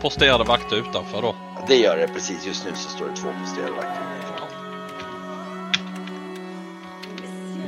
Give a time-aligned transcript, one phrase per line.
[0.00, 1.36] posterade vakter utanför då.
[1.68, 2.46] Det gör det precis.
[2.46, 4.08] Just nu så står det två posterade vakter.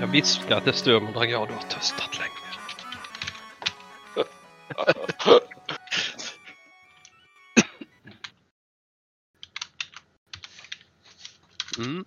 [0.01, 2.31] Jag viskar att det stör men Dragao, du har töstat länge.
[11.79, 12.05] Mm.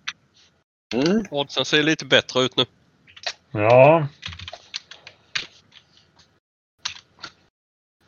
[0.94, 1.24] Mm.
[1.30, 2.64] Oddsen ser lite bättre ut nu.
[3.50, 4.08] Ja.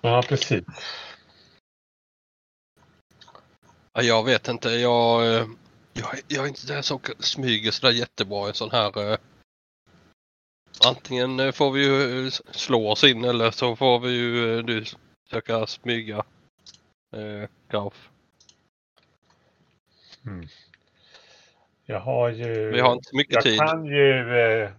[0.00, 0.64] Ja, precis.
[3.97, 4.69] Ja, jag vet inte.
[4.69, 5.47] Jag, eh,
[5.92, 9.12] jag, jag är inte den som smyger sådär jättebra i sån här...
[9.12, 9.19] eh,
[10.86, 14.84] Antingen eh, får vi ju eh, slå oss in eller så får vi ju du
[15.25, 16.25] försöka smyga.
[17.12, 18.08] Eh, Graf.
[20.27, 20.48] Mm.
[21.86, 22.70] Jag har ju...
[22.70, 23.58] Vi har inte så mycket jag tid.
[23.58, 24.70] kan ju eh,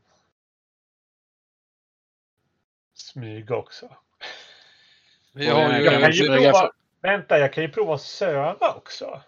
[2.94, 3.98] smyga också.
[5.34, 5.86] Vi har ju...
[5.86, 9.22] Jag kan ju prova, vänta, jag kan ju prova att söva också.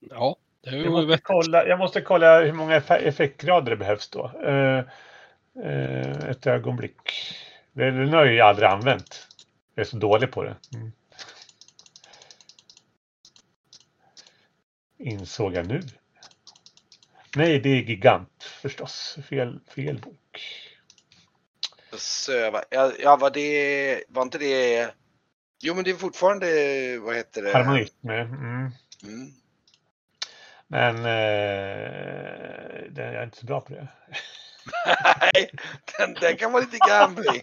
[0.00, 1.24] Ja, det är Jag ju måste, vettigt.
[1.24, 4.30] kolla, jag måste kolla hur många eff- effektgrader det behövs då.
[4.44, 4.78] Eh,
[5.64, 7.10] eh, ett ögonblick.
[7.72, 9.28] Det, den har jag ju aldrig använt.
[9.74, 10.56] Jag är så dålig på det.
[10.74, 10.92] Mm.
[14.98, 15.82] Insåg jag nu.
[17.36, 19.18] Nej, det är Gigant förstås.
[19.28, 20.40] Fel, fel bok.
[21.92, 22.64] Söva.
[22.70, 24.04] Ja, ja, var det...
[24.08, 24.90] Var inte det...
[25.64, 26.46] Jo, men det är fortfarande...
[26.98, 27.52] Vad heter det?
[27.52, 28.08] Harmonism.
[28.08, 28.70] Mm.
[29.02, 29.32] Mm.
[30.66, 31.02] Men eh,
[32.90, 33.88] det, jag är inte så bra på det.
[35.34, 35.50] Nej,
[35.98, 37.42] den, den kan vara lite gambling.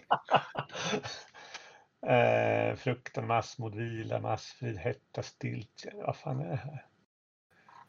[2.06, 5.92] eh, fruktan, massmod, vila, massfrid, hetta, stiltje.
[5.94, 6.84] Vad fan är det här?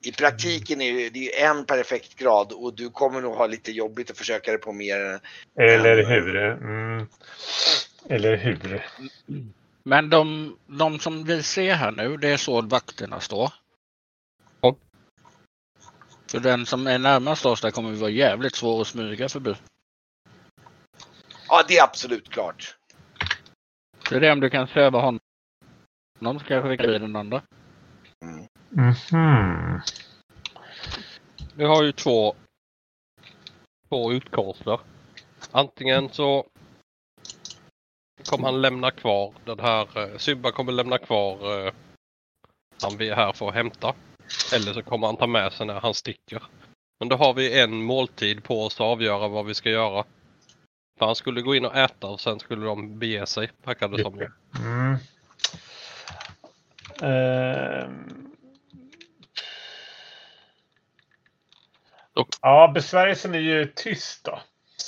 [0.03, 4.18] I praktiken är det en perfekt grad och du kommer nog ha lite jobbigt att
[4.18, 5.19] försöka det på mer.
[5.59, 6.36] Eller hur?
[6.36, 7.08] Mm.
[8.09, 8.86] Eller hur?
[9.84, 13.53] Men de, de som vi ser här nu, det är så vakterna står.
[14.62, 14.75] Ja.
[16.31, 19.56] För den som är närmast oss där kommer vi vara jävligt svår att smyga förbi.
[21.47, 22.78] Ja, det är absolut klart.
[24.09, 25.19] Så det är om du kan söva honom.
[26.19, 27.42] Någon ska jag skicka i den andra.
[28.22, 28.48] Mm.
[28.69, 29.81] Mhm.
[31.56, 32.36] Vi har ju två,
[33.90, 34.80] två utkomster.
[35.52, 36.48] Antingen så
[38.26, 41.74] kommer han lämna kvar den här, eh, Sybba kommer lämna kvar eh,
[42.82, 43.94] han vi är här för att hämta.
[44.56, 46.44] Eller så kommer han ta med sig när han sticker.
[47.00, 50.04] Men då har vi en måltid på oss att avgöra vad vi ska göra.
[51.00, 54.04] För han skulle gå in och äta och sen skulle de bege sig, verkade det
[54.04, 54.20] som.
[54.20, 54.30] ju.
[54.60, 54.98] Mm.
[62.14, 64.40] Och- Ja, besvärjelsen är ju tyst då.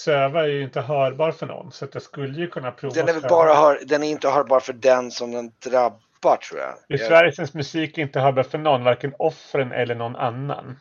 [0.03, 2.94] Söva är ju inte hörbar för någon så att jag skulle ju kunna prova.
[2.96, 6.59] Den är, väl bara hör, den är inte hörbar för den som den drabbar tror
[6.59, 6.69] jag.
[6.69, 10.80] jag Besvärjelsens musik är inte hörbar för någon, varken offren eller någon annan.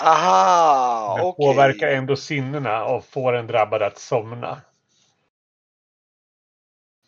[0.00, 1.46] aha, Den okej.
[1.46, 4.60] påverkar ändå sinnena och får en drabbad att somna.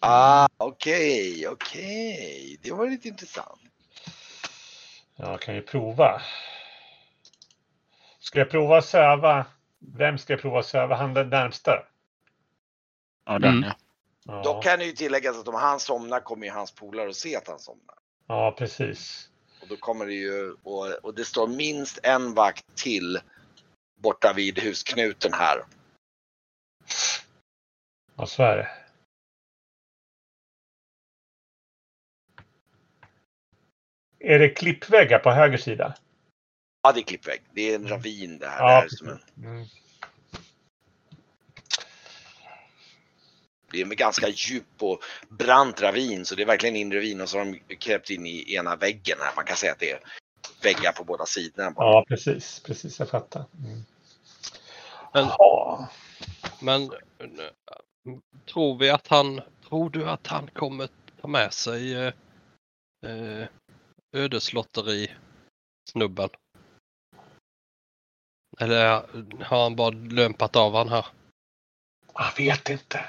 [0.00, 2.58] Ah, okej, okej.
[2.62, 3.60] Det var lite intressant.
[5.16, 6.22] Jag kan ju prova.
[8.20, 9.46] Ska jag prova att söva?
[9.78, 10.96] Vem ska jag prova att söva?
[10.96, 11.86] Han den närmsta?
[13.24, 13.62] Ja, den Mm.
[13.64, 13.74] ja.
[14.26, 17.16] Ja, Då kan det ju tilläggas att om han somnar kommer ju hans polare att
[17.16, 17.98] se att han somnar.
[18.26, 19.30] ja precis.
[19.62, 23.18] Och då kommer det ju, och, och det står minst en vakt till
[23.98, 25.64] borta vid husknuten här.
[28.16, 28.68] Ja, så är det.
[34.20, 35.94] Är det klippväggar på höger sida?
[36.88, 37.42] Ja, det är klippvägg.
[37.54, 38.58] Det är en ravin det här.
[38.60, 39.66] Ja, det, här är som en, Mm.
[43.70, 47.28] det är en ganska djup och brant ravin så det är verkligen i ravin och
[47.28, 49.32] så har de kräpt in i ena väggen här.
[49.36, 50.00] Man kan säga att det är
[50.62, 51.70] väggar på båda sidorna.
[51.70, 51.86] bara.
[51.92, 52.60] Ja, precis.
[52.60, 53.44] Precis, jag fattar.
[53.64, 53.84] Mm.
[55.14, 55.88] Men- Ja.
[56.60, 56.90] Men
[58.46, 60.88] tror vi att han, tror du att han kommer
[61.20, 62.12] ta med sig eh,
[63.06, 63.46] eh,
[64.16, 66.28] ödeslotteri-snubben?
[68.58, 69.02] Eller
[69.44, 71.06] har han bara lömpat av han här?
[72.14, 73.04] Jag vet inte.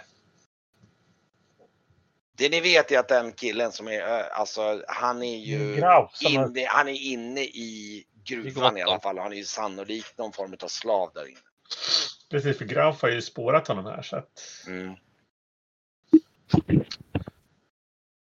[2.38, 6.12] Det ni vet är att den killen som är, ö, alltså han är ju har-
[6.22, 8.78] inne, han är inne i gruvan grottan.
[8.78, 9.18] i alla fall.
[9.18, 11.40] Han är ju sannolikt någon form av slav där inne.
[12.30, 14.02] Precis, för Graf har ju spårat honom här.
[14.02, 14.66] Så att...
[14.68, 14.96] Mm.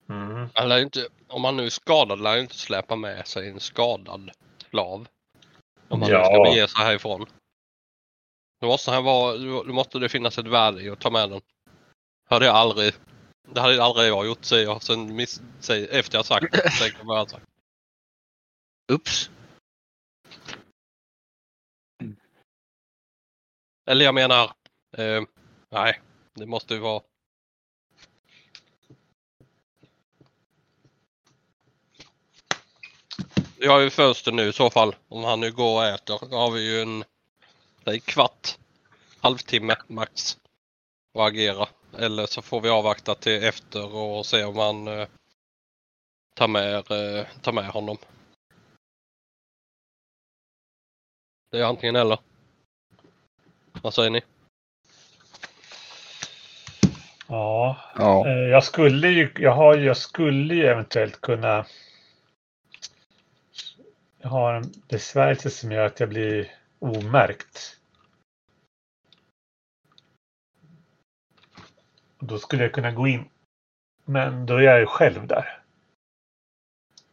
[0.09, 0.49] mm.
[0.55, 4.31] Han inte, om han nu är skadad lär han inte släpa med sig en skadad
[4.71, 5.09] slav.
[5.89, 6.45] Om han nu ska Ja.
[6.45, 7.27] bege sig härifrån.
[8.61, 11.41] Då måste, han vara, då måste det finnas ett värde i att ta med den.
[12.29, 12.95] Hörde jag aldrig
[13.55, 14.83] Det hade aldrig jag gjort säger jag.
[14.83, 16.71] Sen miss, säger, efter jag sagt det.
[16.81, 17.47] tänker jag vad jag sagt.
[18.93, 19.31] Ups.
[23.87, 24.45] Eller jag menar,
[24.97, 25.23] eh,
[25.71, 26.01] nej,
[26.35, 27.03] det måste ju vara.
[33.61, 34.95] Vi har ju fönster nu i så fall.
[35.09, 36.19] Om han nu går och äter.
[36.31, 37.05] Då har vi ju en
[37.85, 38.59] säg kvart,
[39.21, 40.39] halvtimme max
[41.15, 41.69] att agera.
[41.99, 45.09] Eller så får vi avvakta till efter och se om han eh,
[46.35, 47.97] tar, med, eh, tar med honom.
[51.51, 52.19] Det är antingen eller.
[53.83, 54.23] Vad säger ni?
[57.27, 58.27] Ja, Ja.
[58.29, 61.67] eh, jag skulle ju, jag har jag skulle ju eventuellt kunna.
[64.19, 67.77] Jag har en besvärjelse som gör att jag blir omärkt.
[72.19, 73.29] Då skulle jag kunna gå in.
[74.05, 75.63] Men då är jag ju själv där.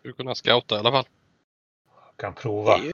[0.01, 1.05] Du kunna scouta i alla fall.
[2.05, 2.77] Jag kan prova.
[2.77, 2.91] Ju-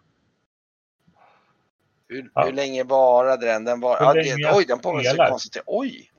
[2.08, 2.46] Hur, Ja.
[2.46, 3.64] hur länge varade den?
[3.66, 5.64] den var, ja, det, oj, den påminner sig konstigt.
[5.66, 6.12] Oj!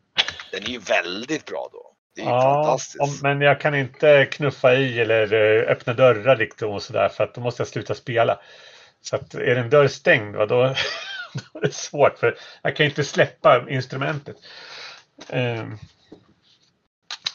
[0.52, 1.81] Den är ju väldigt bra då.
[2.14, 3.22] Det är Ja, fantastiskt.
[3.22, 7.34] men jag kan inte knuffa i eller eh, öppna dörrar liksom och sådär för att
[7.34, 8.40] då måste jag sluta spela.
[9.00, 10.62] Så att är en dörr stängd, va, då,
[11.52, 14.36] då är det svårt för jag kan inte släppa instrumentet.
[15.28, 15.78] Ehm,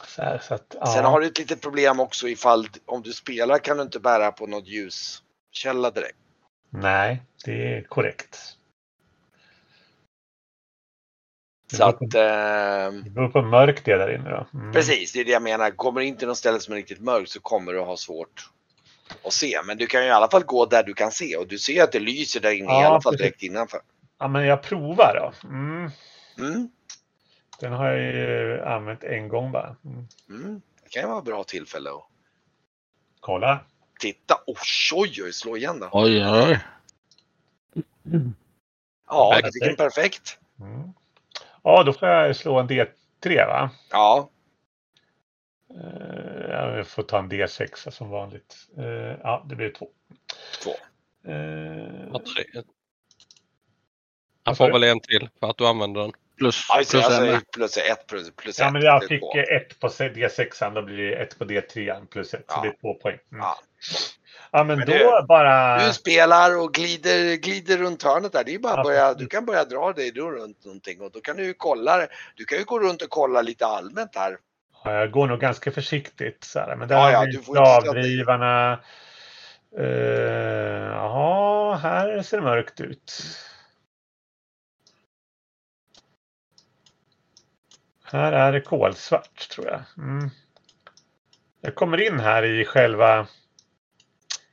[0.08, 0.86] så här, så att, ja.
[0.86, 4.32] Sen har du ett litet problem också ifall om du spelar kan du inte bära
[4.32, 6.18] på något ljuskälla direkt.
[6.70, 8.40] Nej, det är korrekt.
[11.54, 14.48] Det Så att, på, eh, det beror på hur mörkt det är där inne då.
[14.60, 14.74] Mm.
[14.74, 15.72] precis, det är det jag menar.
[15.72, 18.50] Kommer du inte till något ställe som är riktigt mörkt så kommer du ha svårt
[19.26, 19.60] att se.
[19.66, 21.84] Men du kan ju i alla fall gå där du kan se och du ser
[21.84, 23.22] att det lyser där inne i Ja, alla fall precis.
[23.26, 23.80] direkt innanför.
[24.20, 25.48] Ja, men jag provar då.
[25.48, 25.92] Mm.
[26.40, 26.70] Mm,
[27.60, 29.76] Den har jag ju använt en gång bara.
[29.86, 30.08] Mm.
[30.30, 30.62] mm.
[30.84, 32.04] Det kan ju vara ett bra tillfälle att
[33.20, 33.60] Kolla.
[34.00, 34.36] titta.
[34.48, 34.56] Oj,
[34.96, 35.90] oj, oj, slå igen då.
[35.92, 36.60] Oj, oj.
[39.10, 39.46] Ja, Perfekt.
[39.46, 40.40] jag tycker det är perfekt.
[40.60, 40.94] Mm.
[41.68, 43.70] Ja, då får jag slå en D3 va?
[43.92, 44.30] Ja,
[45.70, 48.56] Eh, Jag får ta en D6 som vanligt.
[48.78, 48.84] Eh,
[49.24, 49.88] Ja, det blir två.
[50.64, 50.72] två.
[51.32, 52.62] Eh, Ja, tre.
[54.44, 56.12] Han får väl en till för att du använder den.
[56.38, 57.42] Plus, Ja, plus alltså, en.
[57.54, 58.74] plus ett, plus, plus Ja, ett.
[58.74, 59.38] men jag fick två.
[59.38, 62.44] ett på D6, då blir det ett på D3 plus ett.
[62.48, 62.62] Så Ja.
[62.62, 63.18] det är två poäng.
[63.32, 63.42] Mm.
[63.42, 63.58] Ja.
[64.52, 65.86] Ja, men, Men då du- bara...
[65.88, 68.44] Du spelar och glider, glider runt hörnet där.
[68.44, 71.38] Det är bara Ja, börja, du kan börja dra dig runt någonting och då kan
[71.38, 72.08] du ju kolla.
[72.36, 74.38] Du kan ju gå runt och kolla lite allmänt här.
[74.84, 76.44] Ja, jag går nog ganska försiktigt.
[76.44, 76.76] Så här.
[76.76, 77.82] Men där Ja, har ja, vi stöta dig.
[77.82, 78.80] slavdrivarna.
[79.80, 79.86] Eh,
[80.94, 83.14] Jaha, här ser det mörkt ut.
[88.04, 89.82] Här är det kolsvart tror jag.
[89.98, 90.30] Mm.
[91.62, 93.28] Jag kommer in här i själva...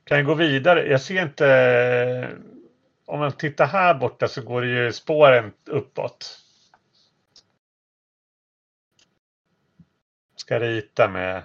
[0.05, 0.87] Kan jag gå vidare?
[0.87, 1.47] Jag ser inte...
[1.47, 2.29] Eh,
[3.05, 6.41] om man tittar här borta så går det ju spåren uppåt.
[10.35, 11.43] Ska rita med...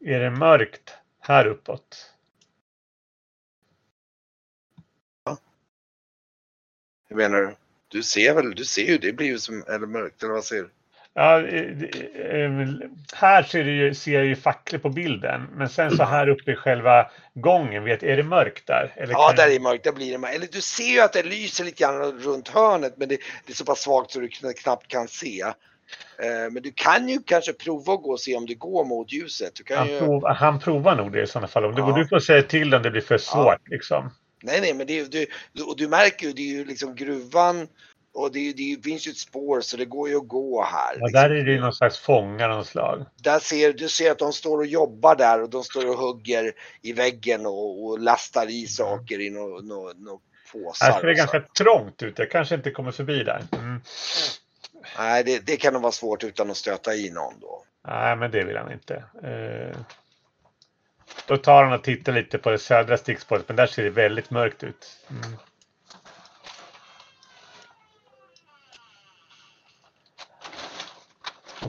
[0.00, 2.14] Är det mörkt här uppåt?
[7.08, 7.56] Hur menar du?
[7.88, 10.62] Du ser väl, du ser ju, det blir ju som, eller mörkt, eller vad säger
[10.62, 10.70] du?
[11.14, 11.64] Ja, eh,
[12.30, 12.50] eh,
[13.14, 15.46] här ser, ju, ser jag ju facklor på bilden.
[15.54, 18.92] Men sen så här uppe i själva gången, vet, är det mörkt där?
[18.96, 20.34] Eller Ja, där är mörkt, där blir det mörkt.
[20.36, 23.56] Eller du ser ju att det lyser lite grann runt hörnet, men det, det är
[23.56, 25.40] så pass svagt så du kn- knappt kan se.
[26.22, 29.12] Eh, Men du kan ju kanske prova att gå och se om det går mot
[29.12, 29.54] ljuset.
[29.54, 29.98] Du kan han, ju...
[29.98, 31.64] prov, han provar nog det i sådana fall.
[31.64, 31.92] Om du, Ja.
[31.96, 33.68] du får säga till om det blir för svårt.
[33.68, 34.10] Liksom.
[34.42, 35.26] Nej, nej, men det du,
[35.62, 37.68] och du märker ju, det är ju liksom gruvan
[38.12, 40.94] och det, är det finns ju ett spår så det går ju att gå här.
[40.98, 41.12] Ja, liksom.
[41.12, 43.04] där är det ju någon slags fångar av slag.
[43.16, 46.52] Där ser, du ser att de står och jobbar där och de står och hugger
[46.82, 50.20] i väggen och, och lastar i saker i några nå, nå
[50.52, 50.86] påsar.
[50.86, 51.18] Här ser det så.
[51.18, 52.18] ganska trångt ut.
[52.18, 53.42] Jag kanske inte kommer förbi där.
[53.52, 53.80] Mm.
[54.98, 57.64] Nej, det, det kan nog vara svårt utan att stöta i någon då.
[57.86, 59.04] Nej, men det vill han inte.
[59.22, 59.78] Eh,
[61.26, 64.30] då tar han och tittar lite på det södra stickspåret, men där ser det väldigt
[64.30, 64.86] mörkt ut.
[65.10, 65.36] Mm.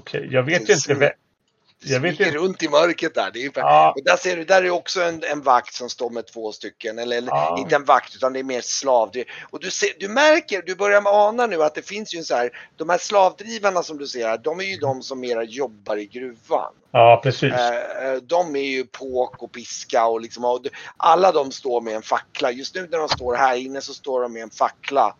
[0.01, 0.93] Okej, jag vet ju inte.
[0.93, 2.31] Du Jag vet inte.
[2.31, 3.31] runt i mörkret där.
[3.33, 6.09] Det är Ja, och där ser du, där är också en, en vakt som står
[6.09, 6.99] med två stycken.
[6.99, 7.55] Eller, eller Ja.
[7.59, 9.09] inte en vakt utan det är mer slav.
[9.13, 12.23] Det, och du, ser, du märker, du börjar ana nu att det finns ju en
[12.23, 15.43] så här, de här slavdrivarna som du ser här, de är ju de som mera
[15.43, 16.73] jobbar i gruvan.
[16.91, 17.53] ja, precis.
[17.53, 20.59] Eh, eh, de är ju påk och piska och liksom, och
[20.97, 22.51] alla de står med en fackla.
[22.51, 25.15] Just nu när de står här inne så står de med en fackla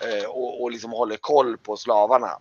[0.00, 2.38] eh, och, och liksom håller koll på slavarna.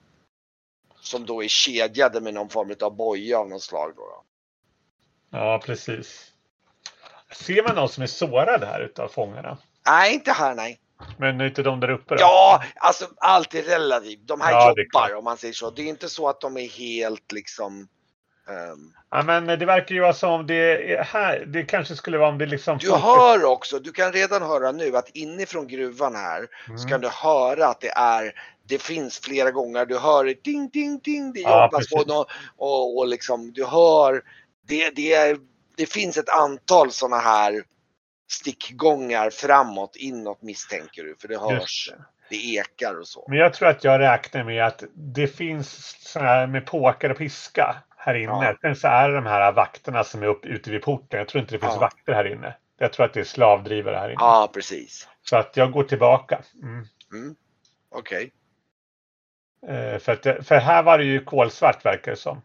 [1.01, 3.93] Som då är kedjade med någon form av boja av något slag.
[3.95, 4.23] Då, då.
[5.29, 6.31] Ja, precis.
[7.31, 9.57] Ser man någon som är sårad här utav fångarna?
[9.85, 10.79] Nej, inte här nej.
[11.17, 12.21] Men inte de där uppe då?
[12.21, 14.27] Ja, alltså allt är relativt.
[14.27, 15.69] De här Ja, jobbar om man säger så.
[15.69, 17.87] Det är inte så att de är helt liksom
[19.13, 21.43] Ja, men det verkar ju vara som det är här.
[21.47, 22.77] Det kanske skulle vara om det liksom...
[22.77, 26.87] Du hör också, du kan redan höra nu att inifrån gruvan här så Mm.
[26.89, 28.33] kan du höra att det är
[28.67, 32.07] det finns flera gånger, du hör ding ding ding, det Ja, jobbas på precis.
[32.07, 32.27] något
[32.57, 34.21] och, och liksom du hör
[34.67, 35.37] det, det, är,
[35.77, 37.63] det finns ett antal sådana här
[38.31, 41.51] stickgångar framåt, inåt misstänker du, för det hörs,
[41.89, 41.93] Just
[42.29, 42.35] det.
[42.55, 43.25] ekar och så.
[43.29, 47.17] Men jag tror att jag räknar med att det finns så här med påkar och
[47.17, 48.57] piska här inne.
[48.61, 48.75] Ja.
[48.75, 51.19] Så är det de här vakterna som är upp, ute vid porten.
[51.19, 51.79] Jag tror inte det finns Ja.
[51.79, 52.55] vakter här inne.
[52.77, 54.17] Jag tror att det är slavdrivare här inne.
[54.19, 55.07] Ja, precis.
[55.23, 56.41] Så att jag går tillbaka.
[56.61, 56.85] Mm.
[57.13, 57.35] Mm.
[57.91, 58.31] Okej.
[59.67, 62.41] Eh, för, att, för här var det ju kolsvart verkar det som.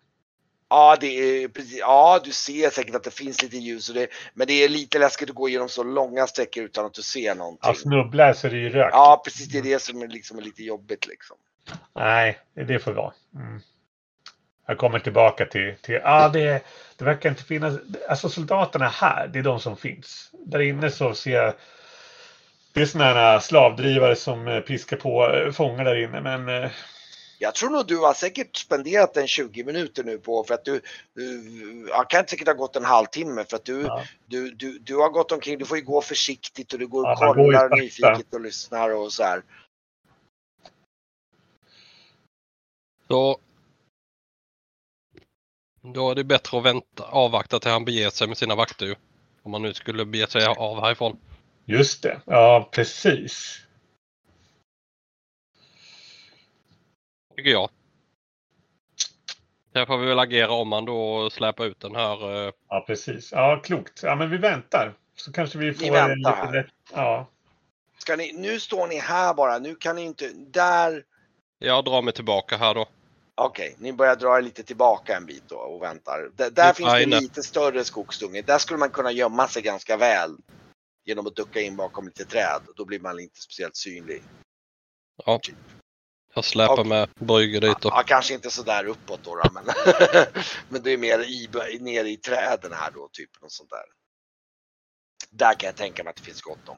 [0.68, 1.78] Ja, det är precis.
[1.78, 4.98] Ja, du ser säkert att det finns lite ljus och det, men det är lite
[4.98, 7.60] läskigt att gå igenom så långa sträckor utan att du ser någonting.
[7.68, 8.90] Ja, snubblar så är det ju rök.
[8.92, 9.48] Ja, precis.
[9.48, 11.36] Det är det som är, liksom är lite jobbigt liksom.
[11.94, 13.12] Nej, det får vara.
[13.34, 13.60] Mm.
[14.66, 16.62] Jag kommer tillbaka till, till ja det,
[16.96, 17.74] det verkar inte finnas,
[18.08, 20.30] alltså soldaterna här, det är de som finns.
[20.32, 21.54] Där inne så ser jag,
[22.72, 26.70] det är sådana här slavdrivare som eh, piskar på eh, fångar där inne, men eh,
[27.38, 30.80] Jag tror nog du har säkert spenderat en 20 minuter nu på för att du,
[31.14, 34.96] du ja, kan säkert ha gått en halvtimme för att du, ja, du, du, du
[34.96, 35.58] har gått omkring.
[35.58, 38.94] Du får ju gå försiktigt och du går och Ja, går kollar nyfiket och lyssnar
[38.94, 39.42] och så här.
[43.08, 43.38] Så
[45.92, 48.96] då är det bättre att vänta, avvakta till han beger sig med sina vakter.
[49.42, 51.16] Om man nu skulle bege sig av härifrån.
[51.64, 52.20] just det.
[52.26, 53.60] Ja, precis.
[57.36, 57.70] Tycker jag.
[59.72, 62.46] Där får vi väl agera om man då släpar ut den här.
[62.46, 63.32] eh, Ja, precis.
[63.32, 64.00] Ja, klokt.
[64.02, 64.94] Ja, men vi väntar.
[65.16, 66.52] Så kanske vi får väntar en lite här.
[66.52, 67.26] lätt- Ja,
[67.98, 69.58] Ska ni, nu står ni här bara.
[69.58, 71.04] Nu kan ni inte, där.
[71.58, 72.86] Jag drar mig tillbaka här då.
[73.38, 76.30] Okej, ni börjar dra er lite tillbaka en bit då och väntar.
[76.34, 78.42] D- där Lite finns det lite större skogsdunge.
[78.42, 80.36] Där skulle man kunna gömma sig ganska väl.
[81.04, 82.62] Genom att ducka in bakom lite träd.
[82.76, 84.22] Då blir man inte speciellt synlig.
[86.34, 86.84] Jag släpar Okej.
[86.84, 87.88] med Brygge dit då.
[87.88, 89.64] Ja, kanske inte så där uppåt då, då men,
[90.68, 93.84] men det är mer i, nere i träden här då, typ något sånt där.
[95.30, 96.76] Där kan jag tänka mig att det finns gott om.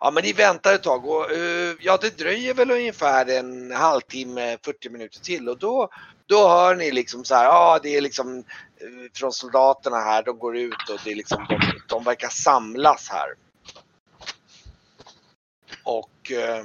[0.00, 4.58] Ja, men ni väntar ett tag och eh, ja, det dröjer väl ungefär en halvtimme,
[4.64, 5.88] 40 minuter till och då,
[6.26, 10.38] då hör ni liksom så här, ja, det är liksom eh, från soldaterna här, de
[10.38, 13.34] går ut och det är liksom, de, de verkar samlas här.
[15.84, 16.64] Och eh,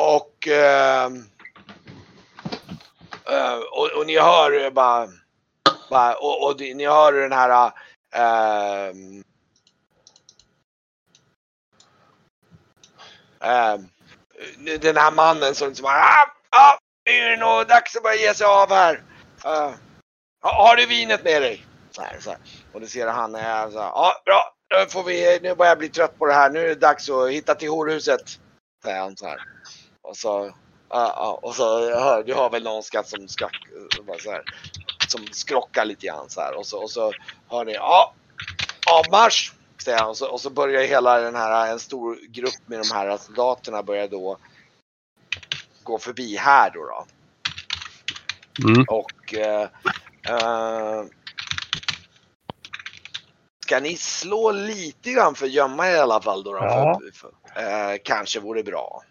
[0.00, 1.10] Och, eh,
[3.72, 5.08] och, och ni hör bara,
[5.90, 7.72] bara och, och ni hör den här
[8.14, 9.24] äh, ehm,
[13.40, 13.88] ehm,
[14.80, 18.16] den här mannen som, som bara ah, ah, nu är det nog dags att börja
[18.16, 19.02] ge sig av här.
[19.46, 19.74] Uh,
[20.42, 21.66] har du vinet med dig?
[21.90, 22.38] Så här, så här.
[22.72, 25.88] Och du ser han är så här, bra, nu får vi, nu börjar jag bli
[25.88, 28.22] trött på det här, nu är det dags att hitta till horhuset.
[28.84, 29.40] Säger han så här.
[30.02, 30.52] Och så, uh,
[30.94, 33.48] uh, och så hör, du hör väl någon skatt som ska...”
[34.06, 34.42] bara så här,
[35.10, 36.54] som skrockar lite grann så här.
[36.54, 37.12] Och så, och så
[37.48, 38.14] hör ni, ja,
[38.90, 39.52] avmarsch!
[39.84, 40.08] Säger han.
[40.08, 43.82] Och så, och så börjar hela den här, en stor grupp med de här soldaterna
[43.82, 44.36] börjar då
[45.82, 46.86] gå förbi här då.
[46.86, 47.06] då.
[48.68, 48.84] Mm.
[48.88, 49.68] Och eh,
[50.28, 51.04] eh,
[53.70, 56.52] Ska ni slå lite grann för att gömma er i alla fall då?
[56.52, 57.00] då Ja.
[57.14, 59.02] för, för, eh, kanske vore bra.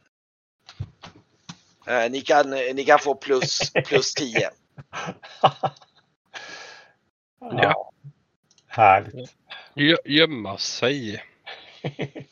[1.87, 4.49] Eh, ni, kan, ni kan få plus, plus 10.
[7.39, 7.91] ja.
[8.67, 9.35] Härligt.
[9.73, 11.23] Gö- Gömma sig.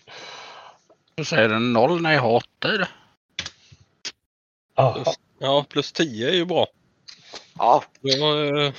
[1.17, 2.87] Så säger den noll när jag har det.
[4.75, 5.05] Jaha.
[5.39, 6.67] Ja, plus 10 är ju bra.
[7.57, 8.73] Ja, Då, eh,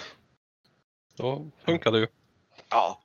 [1.16, 2.06] då funkar det ju.
[2.68, 3.00] ja.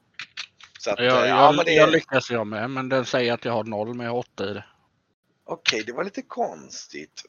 [0.79, 3.33] Så att, Jag, eh, jag, ja, men det, jag lyckas jag med, men den säger
[3.33, 4.65] att jag har noll men jag har åtta i det.
[5.43, 7.23] Okej, det var lite konstigt.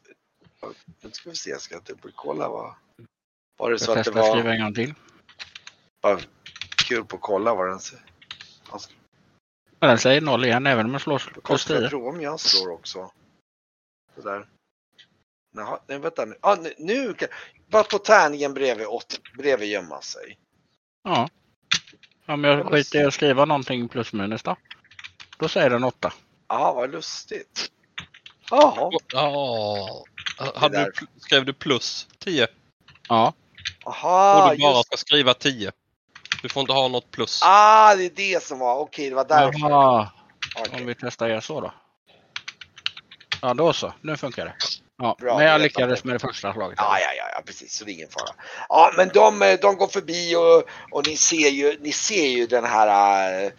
[1.01, 2.75] Nu ska vi se, jag ska dubbelkolla vad...
[3.57, 4.95] Var det så Jag att det testar att skriva var en gång till.
[6.05, 6.21] Bara
[6.89, 8.05] kul på att kolla vad den säger?
[9.81, 11.83] Men den säger noll igen även om jag slår plus Kostar 10.
[11.83, 13.11] jag prova om jag slår också.
[14.17, 14.49] Sådär.
[15.57, 16.37] Jaha, nej vänta nu.
[16.41, 17.29] Ah, nu, nu kan...
[17.69, 20.39] Bara på tärningen bredvid, åt, bredvid gömma sig.
[21.05, 21.29] Ja.
[22.27, 24.57] Om jag skiter i att skriva någonting plus minus då?
[25.39, 26.13] Då säger den åtta.
[26.49, 27.71] Ja, vad lustigt.
[28.51, 28.91] Jaha.
[29.13, 30.05] Ja.
[30.55, 32.47] Hade du, skrev du plus 10?
[33.09, 33.33] Ja.
[33.87, 34.87] Aha, och du bara just.
[34.87, 35.73] ska skriva 10.
[36.45, 37.41] Du får inte ha något plus.
[37.45, 38.79] Ah, det är det som var.
[38.79, 39.59] Okej, det var därför.
[39.59, 40.11] Jaha.
[40.59, 40.81] Okej.
[40.81, 41.75] Om vi testar er så då.
[43.43, 43.93] Ja, då så.
[44.01, 44.55] Nu funkar det.
[44.99, 46.79] Ja, Bra, men jag lyckades med det första slaget.
[46.79, 47.75] Ja, ja, ja, ja, precis.
[47.75, 48.35] Så det är ingen fara.
[48.69, 52.47] Ja, men de, eh, de går förbi och, och ni, ser ju, ni ser ju
[52.47, 53.51] den här, eh,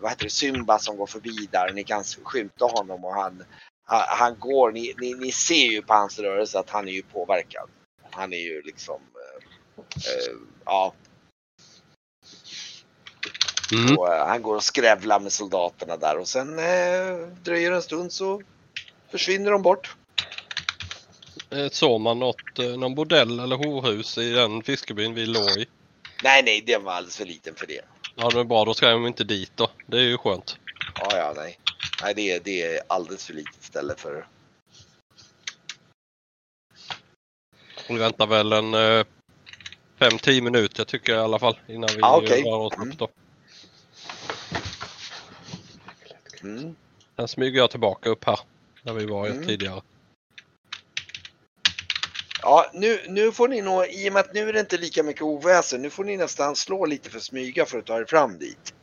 [0.00, 1.72] vad heter det, Symba som går förbi där.
[1.72, 3.44] Ni kan skymta honom och han,
[3.84, 7.02] han, han går, ni, ni, ni ser ju på hans rörelse att han är ju
[7.02, 7.68] påverkad.
[8.10, 10.92] Han är ju liksom, eh, eh, ja,
[13.72, 13.98] Mm.
[13.98, 18.12] och, eh, han går och skrävlar med soldaterna där och sen eh, dröjer en stund
[18.12, 18.42] så
[19.10, 19.96] försvinner de bort.
[21.50, 25.66] Eh, Såg man något, eh, någon bordell eller horhus i den fiskebyn vi låg i?
[26.24, 27.80] Nej, nej, den var alldeles för liten för det.
[28.14, 28.64] Ja, är bra.
[28.64, 29.70] Då ska de inte dit då.
[29.86, 30.56] Det är ju skönt.
[31.00, 31.58] Ja, ja, nej.
[32.02, 34.26] Nej, det är, det är alldeles för litet ställe för...
[37.88, 38.74] Vi väntar väl en
[39.98, 42.42] 5-10 minuter tycker jag i alla fall innan vi Ja, okej.
[42.42, 43.04] rör oss upp då.
[43.04, 43.14] Mm.
[46.40, 48.40] Sen smyger jag tillbaka upp här.
[48.82, 49.46] Där vi var Mm.
[49.46, 49.82] tidigare.
[52.42, 55.02] Ja, nu, nu får ni nog, i och med att nu är det inte lika
[55.02, 58.38] mycket oväsen, nu får ni nästan slå lite för smyga för att ta er fram
[58.38, 58.74] dit.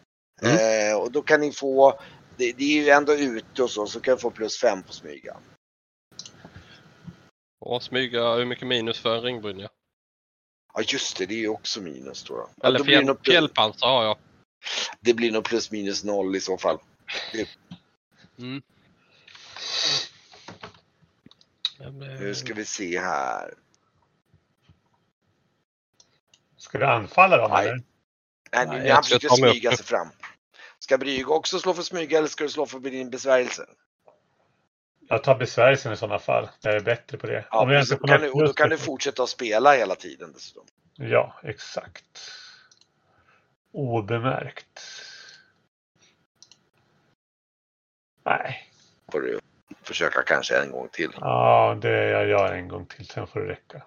[0.42, 0.92] Mm.
[0.92, 2.00] Eh, och då kan ni få,
[2.38, 4.94] det, det är ju ändå ute och så, så kan ni få plus fem på
[4.94, 5.38] smyga.
[7.60, 9.70] Och smyga, hur mycket minus för en ringbrynja?
[10.74, 12.26] Ja, just det, det är ju också minus.
[12.30, 14.18] Ja, Eller fjäll, plus, fjällpansar har jag.
[15.00, 16.80] det blir nog plus minus noll i så fall.
[18.40, 18.62] Mm.
[21.80, 23.54] Men, eh, Nu ska vi se här.
[26.58, 27.68] Ska du anfalla dem Nej.
[27.68, 27.82] eller?
[28.52, 29.52] Nej, Nej, han ska försöker upp.
[29.52, 30.10] smyga sig fram.
[30.80, 33.66] Ska Bryg också slå för smyga eller ska du slå för din besvärjelse?
[35.10, 36.50] Jag tar besvärjelsen i sådana fall.
[36.62, 37.46] Jag är bättre på det.
[37.52, 40.66] Ja, Om jag kan du, och då kan du fortsätta att spela hela tiden dessutom.
[40.96, 42.32] Ja, exakt.
[43.72, 44.82] Obemärkt.
[48.28, 48.70] Nej,
[49.12, 49.40] Får du
[49.82, 51.12] försöka kanske en gång till.
[51.22, 53.08] ja, det jag gör en gång till.
[53.08, 53.84] Sen får det räcka.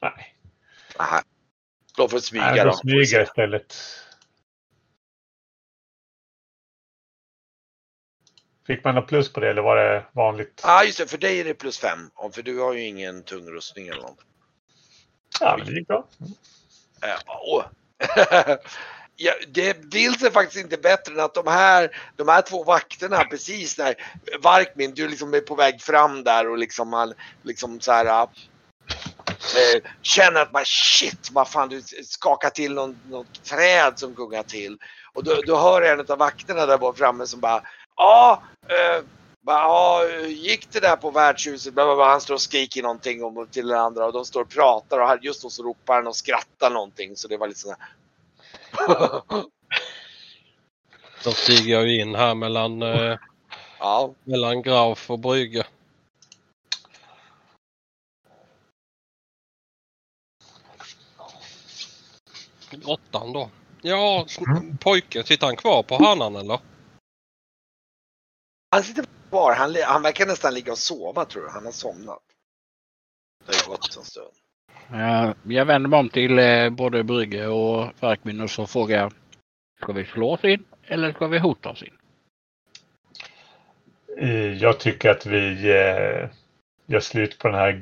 [0.00, 0.34] Nej,
[0.98, 1.22] Aha.
[1.94, 2.72] Slå för att smyga Nej då.
[2.72, 3.74] smyger jag istället.
[8.66, 10.60] Fick man något plus på det eller var det vanligt?
[10.64, 11.06] Ja, ah, just det.
[11.06, 12.10] För dig är det plus fem.
[12.32, 14.24] För du har ju ingen tung rustning eller något.
[15.40, 16.06] Ja, men det gick bra.
[17.02, 17.64] Eh, åh.
[19.20, 23.24] ja, det, vill sig faktiskt inte bättre än att de här, de här två vakterna
[23.24, 23.94] precis när
[24.42, 28.28] Varkmin, du liksom är på väg fram där och liksom man liksom så här äh,
[30.02, 34.78] känner att man shit, vad fan du skakar till någon, något träd som gungar till.
[35.14, 37.62] Och då, då hör en av vakterna där bort framme som bara
[37.96, 39.04] ja, äh,
[39.46, 41.74] ja, gick det där på värdshuset?
[41.76, 45.24] Han står och skriker någonting om, till den andra och de står och pratar och
[45.24, 47.76] just då så ropar han och skrattar någonting så det var lite sådär.
[51.24, 53.18] Då stiger jag ju in här mellan, eh,
[53.78, 55.66] ja, mellan Grauf och Brygge.
[62.84, 63.50] Åttan då.
[63.82, 64.78] Ja, Mm.
[64.78, 66.60] pojken, sitter han kvar på hörnan eller?
[68.70, 69.54] han sitter kvar.
[69.54, 71.52] Han, han verkar nästan ligga och sova tror jag.
[71.52, 72.22] Han har somnat.
[73.46, 74.34] Det har gått en stund.
[74.92, 79.12] Eh, Jag vänder mig om till eh, både Brygge och Farkmin och så frågar jag.
[79.82, 81.92] Ska vi slå oss in eller ska vi hota oss in?
[84.18, 85.60] Eh, Jag tycker att vi
[86.86, 87.72] gör slut på den här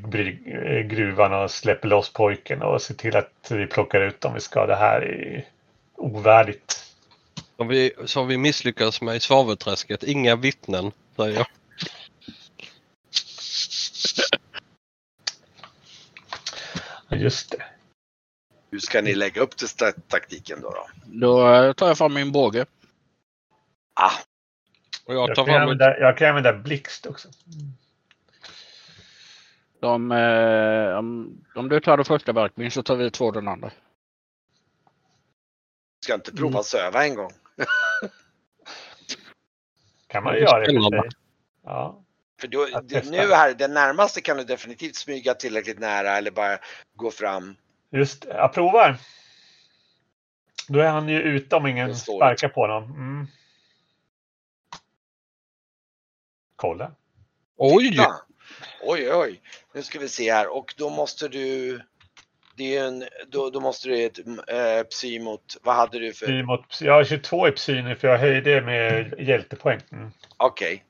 [0.82, 4.66] gruvan och släpper loss pojken och ser till att vi plockar ut dem vi ska.
[4.66, 5.44] Det här är
[5.96, 6.82] ovärdigt.
[7.56, 10.02] Som vi, som vi misslyckades med i svavelträsket.
[10.02, 11.46] Inga vittnen, säger jag.
[17.10, 17.64] Just det.
[18.70, 20.70] Hur ska ni lägga upp det taktiken då?
[20.70, 20.86] då?
[21.06, 22.66] Då eh, tar jag fram min båge.
[23.94, 24.10] Ah,
[25.04, 27.28] Och jag Jag tar kan, fram använda, jag kan använda blixt också.
[29.80, 33.70] De, eh, om, om du tar det första Farkmin så tar vi två den andra.
[36.04, 36.60] ska inte prova Mm.
[36.60, 37.32] att söva en gång?
[40.06, 41.08] Kan man Det är göra sig.
[41.62, 42.02] Ja.
[42.40, 42.68] För då,
[43.04, 46.58] nu här, den närmaste kan du definitivt smyga tillräckligt nära eller bara
[46.94, 47.56] gå fram.
[47.90, 48.24] Just.
[48.24, 48.96] Jag provar.
[50.68, 52.84] Då är han ju ute om ingen sparkar på honom.
[52.84, 53.26] Mm.
[56.56, 56.92] Kolla.
[57.56, 57.90] Oj!
[57.96, 58.26] Ja.
[58.82, 59.40] Oj, oj.
[59.74, 61.80] Nu ska vi se här och då måste du
[62.56, 66.26] det är en, då, då måste du ett äh, psy mot, vad hade du för,
[66.26, 69.80] Psy mot, jag har 22 i psy nu för jag höjde med hjältepoäng.
[69.92, 70.10] Mm.
[70.36, 70.84] okej.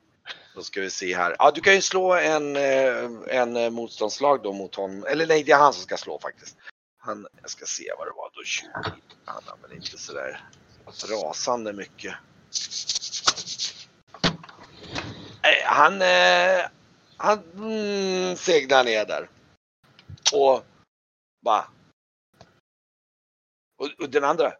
[0.57, 1.35] Då ska vi se här.
[1.39, 5.05] Ja, du kan ju slå en, eh, en eh, motståndslag då mot honom.
[5.05, 6.57] Eller nej, det är han som ska slå faktiskt.
[6.97, 8.43] Han, jag ska se vad det var då.
[8.43, 8.67] 20.
[9.25, 10.49] Han har väl inte sådär
[11.09, 12.15] rasande mycket.
[15.43, 16.65] Eh, han, eh,
[17.17, 19.29] han mm, segnar ner där.
[20.33, 20.65] Och
[21.41, 21.65] bara.
[23.77, 24.53] Och, och den andra.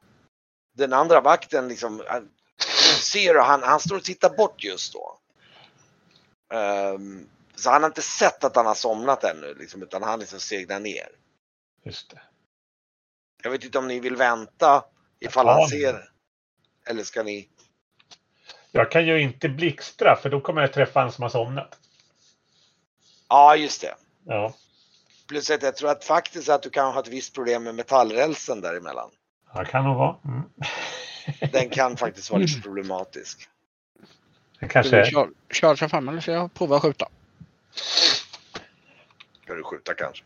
[0.73, 2.03] Den andra vakten liksom.
[2.07, 2.29] Han,
[3.01, 5.19] ser du, han, han står och tittar bort just då.
[6.53, 10.39] Ehm, så han har inte sett att han har somnat ännu, liksom, utan han liksom
[10.39, 11.09] segnar ner.
[11.83, 12.21] Just det.
[13.43, 14.83] Jag vet inte om ni vill vänta
[15.19, 16.09] ifall han ser.
[16.85, 17.49] Eller ska ni?
[18.71, 21.79] Jag kan ju inte blixtra för då kommer jag träffa han som har somnat.
[23.29, 23.95] Ja, just det.
[24.25, 24.53] Ja,
[25.27, 28.61] Plus att jag tror att faktiskt att du kan ha ett visst problem med metallrälsen
[28.61, 29.09] däremellan.
[29.55, 30.17] det kan nog vara.
[30.25, 30.43] Mm.
[31.51, 33.49] Den kan faktiskt vara lite problematisk.
[34.59, 37.07] Det Ska kanske köra sig fram eller ska jag prova att skjuta?
[39.43, 40.23] Ska du skjuta kanske?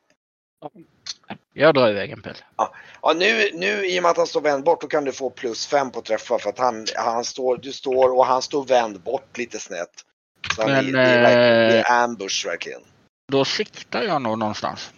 [1.54, 2.38] Jag drar iväg en pil.
[2.56, 5.30] Ja, nu, nu i och med att han står vänd bort, då kan du få
[5.30, 9.00] plus fem på träffa för att han, han står, du står och han står vänd
[9.00, 10.06] bort lite snett.
[10.56, 11.22] Så han, Men, det, är
[11.70, 12.82] det eh, är ambush verkligen.
[13.32, 14.94] Då siktar jag nog någonstans.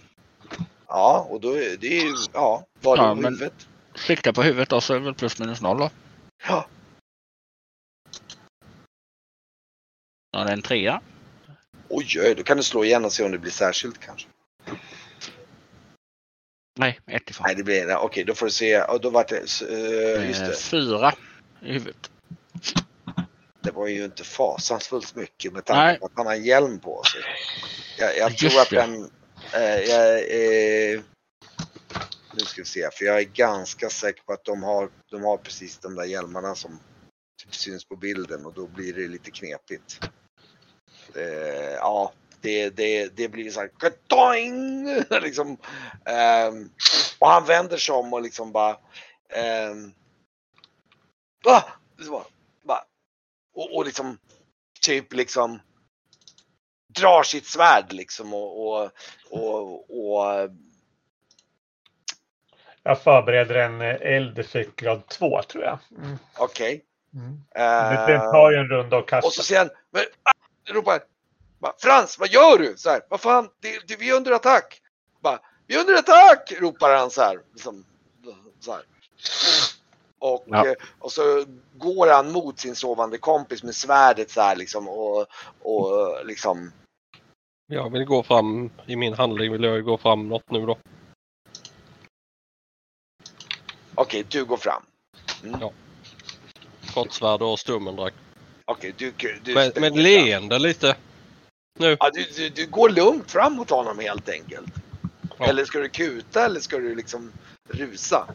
[0.88, 3.67] Ja, och då är det är ju, ja, var Ja, ja, huvudet.
[3.96, 5.89] Siktar på huvudet då så är det väl plus minus noll då.
[6.48, 6.65] Ja,
[10.34, 11.02] Ja, det är en trea.
[11.89, 14.28] oj, oj, då kan du slå igen och se om det blir särskilt kanske.
[16.80, 17.43] Nej, ett ifrån.
[17.48, 17.98] Nej, det blir det.
[17.98, 18.82] Okej, då får du se.
[18.82, 20.56] Och då var det, uh, just det.
[20.56, 21.13] Fyra
[21.62, 22.12] i huvudet.
[23.62, 27.22] Det var ju inte fasansfullt mycket med tanke på att han har hjälm på sig.
[28.00, 29.12] Jag, jag tror att den...
[29.54, 31.02] Eh, jag, eh,
[32.34, 35.38] nu ska vi se, för jag är ganska säker på att de har, de har
[35.38, 36.80] precis de där hjälmarna som
[37.43, 40.00] typ syns på bilden och då blir det lite knepigt.
[41.15, 44.86] Eh, ja, det, det, det blir så här katoing!
[45.21, 45.58] liksom.
[46.06, 46.69] Ehm,
[47.19, 48.78] och han vänder sig om och liksom bara...
[49.30, 49.93] ehm,
[51.45, 51.62] ah!
[52.06, 52.26] Så
[52.63, 52.84] bara,
[53.56, 54.17] och, och liksom
[54.82, 55.60] typ liksom
[56.99, 58.91] drar sitt svärd liksom och, och,
[59.30, 60.49] och, och
[62.84, 65.80] jag förbereder en eh, eld effekt grad 2 tror jag.
[65.97, 66.17] Mm.
[66.38, 66.84] okej.
[67.13, 67.43] Mm.
[67.56, 69.30] Eh, Den tar ju en runda och och kastar.
[69.30, 70.04] så säger han, men,
[70.65, 71.04] ropar,
[71.60, 72.73] bara, Frans vad gör du?
[72.78, 74.82] Så här, vad fan, det, det, vi är under attack.
[75.19, 76.54] Bara, vi är under attack!
[76.60, 77.39] ropar han så här.
[77.54, 77.86] Liksom,
[78.60, 78.84] så här.
[80.19, 80.67] Och, Ja.
[80.67, 85.26] eh, och så går han mot sin sovande kompis med svärdet så här liksom och,
[85.62, 86.71] och liksom
[87.67, 90.78] Jag vill gå fram, i min handling vill jag gå fram något nu då.
[93.95, 94.84] Okej, du går fram.
[96.82, 98.13] Skottsvärd och stummendrack.
[98.65, 100.95] Okej, du, du Med, med leende lite.
[101.80, 101.97] Nu.
[101.99, 104.71] Ja, du, du, du går lugnt fram mot honom helt enkelt.
[105.38, 105.45] Ja.
[105.45, 107.32] Eller ska du kuta eller ska du liksom
[107.69, 108.28] rusa?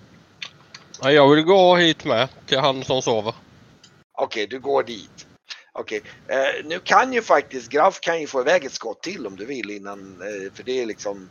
[1.01, 3.35] Ja, jag vill gå hit med till han som sover.
[4.13, 5.27] Okej, du går dit.
[5.73, 9.37] Okej, eh, nu kan ju faktiskt Graf kan ju få iväg ett skott till om
[9.37, 11.31] du vill innan, eh, för det är liksom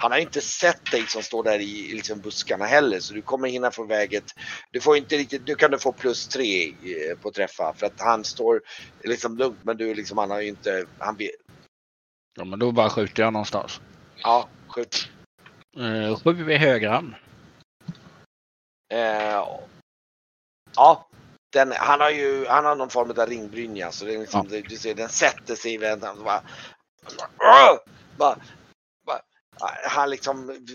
[0.00, 3.48] han har inte sett dig som står där i liksom buskarna heller så du kommer
[3.48, 4.30] hinna få iväg ett,
[4.70, 8.00] du får inte riktigt, nu kan du få plus tre eh, på träffa för att
[8.00, 8.62] han står
[9.04, 11.30] liksom lugnt men du liksom, han har ju inte, han vet,
[12.38, 13.80] Ja, men då bara skjuter jag någonstans.
[14.22, 15.08] ja, skjut.
[15.76, 17.04] Eh, sju i högra.
[18.92, 19.44] Eh,
[20.76, 21.08] ja,
[21.52, 24.60] den, han har ju han har någon form av ringbrynja så det är liksom, det,
[24.60, 26.24] du ser den sätter sig i väntan.
[26.24, 26.42] bara,
[29.84, 30.66] han liksom,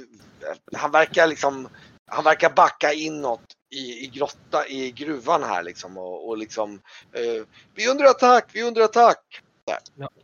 [0.73, 1.69] han verkar liksom,
[2.07, 7.45] han verkar backa inåt i, i grotta, i gruvan här liksom och, och liksom, eh,
[7.75, 9.41] vi under attack, vi är under attack.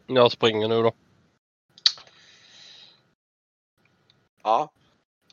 [0.07, 0.93] Jag springer nu då.
[4.43, 4.71] Ja.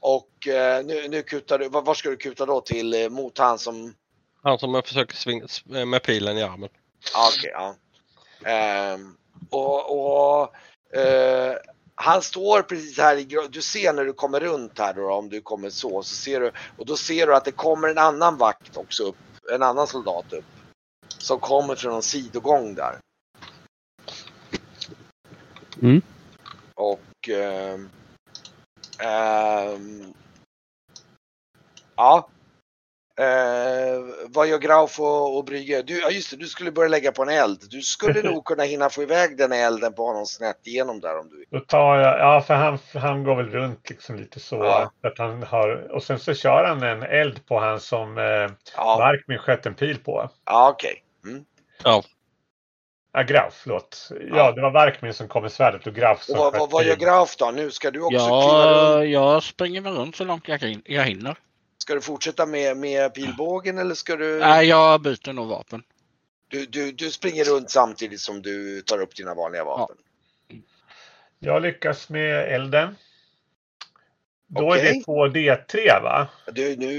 [0.00, 3.38] Och eh, nu, nu kutar du, var, var ska du kuta då till eh, mot
[3.38, 3.94] han som
[4.42, 5.46] Han som försöker svinga
[5.86, 6.68] med pilen i armen.
[7.14, 7.74] Ja, Okej, ja.
[8.50, 9.16] Ehm,
[9.50, 10.54] och och
[10.98, 11.56] eh,
[12.00, 15.40] han står precis här i Du ser när du kommer runt här då, om du
[15.40, 18.76] kommer så, så ser du och då ser du att det kommer en annan vakt
[18.76, 19.16] också upp,
[19.52, 20.44] en annan soldat upp.
[21.08, 22.98] Som kommer från en sidogång där.
[25.82, 26.02] Mm.
[26.74, 27.90] Och ehm,
[28.98, 30.14] ehm,
[31.96, 32.28] Ja.
[33.18, 35.83] Eh, vad gör Grauf och, och Brygge?
[35.83, 37.59] Du, ja just det, du skulle börja lägga på en eld.
[37.70, 41.28] Du skulle nog kunna hinna få iväg den elden på honom snett igenom där om
[41.28, 41.46] du vill.
[41.50, 44.57] Då tar jag, ja för han, han går väl runt liksom lite så.
[44.57, 44.92] Ja.
[45.02, 48.24] Att han har, och sen så kör han en eld på han som eh,
[48.76, 50.31] Ja, Markmin sköt en pil på.
[50.46, 51.02] ja okej.
[51.26, 51.44] Mm.
[51.85, 52.02] Ja.
[53.12, 54.09] Ja, Grauf, förlåt.
[54.11, 54.52] Ja, Ja.
[54.52, 56.85] det var Varkmin som kom med svärdet och Grauf Och som vad, vad, sköt vad
[56.85, 56.96] gör.
[56.96, 57.50] Graf då?
[57.50, 58.78] Nu ska du också kliva runt.
[58.94, 61.37] Ja, jag springer väl runt så långt jag, jag hinner.
[61.88, 65.83] Ska du fortsätta med, med pilbågen eller ska du, Nej, jag byter nog vapen.
[66.48, 66.92] du, du...
[66.92, 69.96] Du springer runt samtidigt som du tar upp dina vanliga vapen.
[71.38, 72.96] Jag lyckas med elden.
[74.46, 74.98] Då är Okej.
[74.98, 76.29] det på D3 va?
[76.53, 76.92] Du, nu...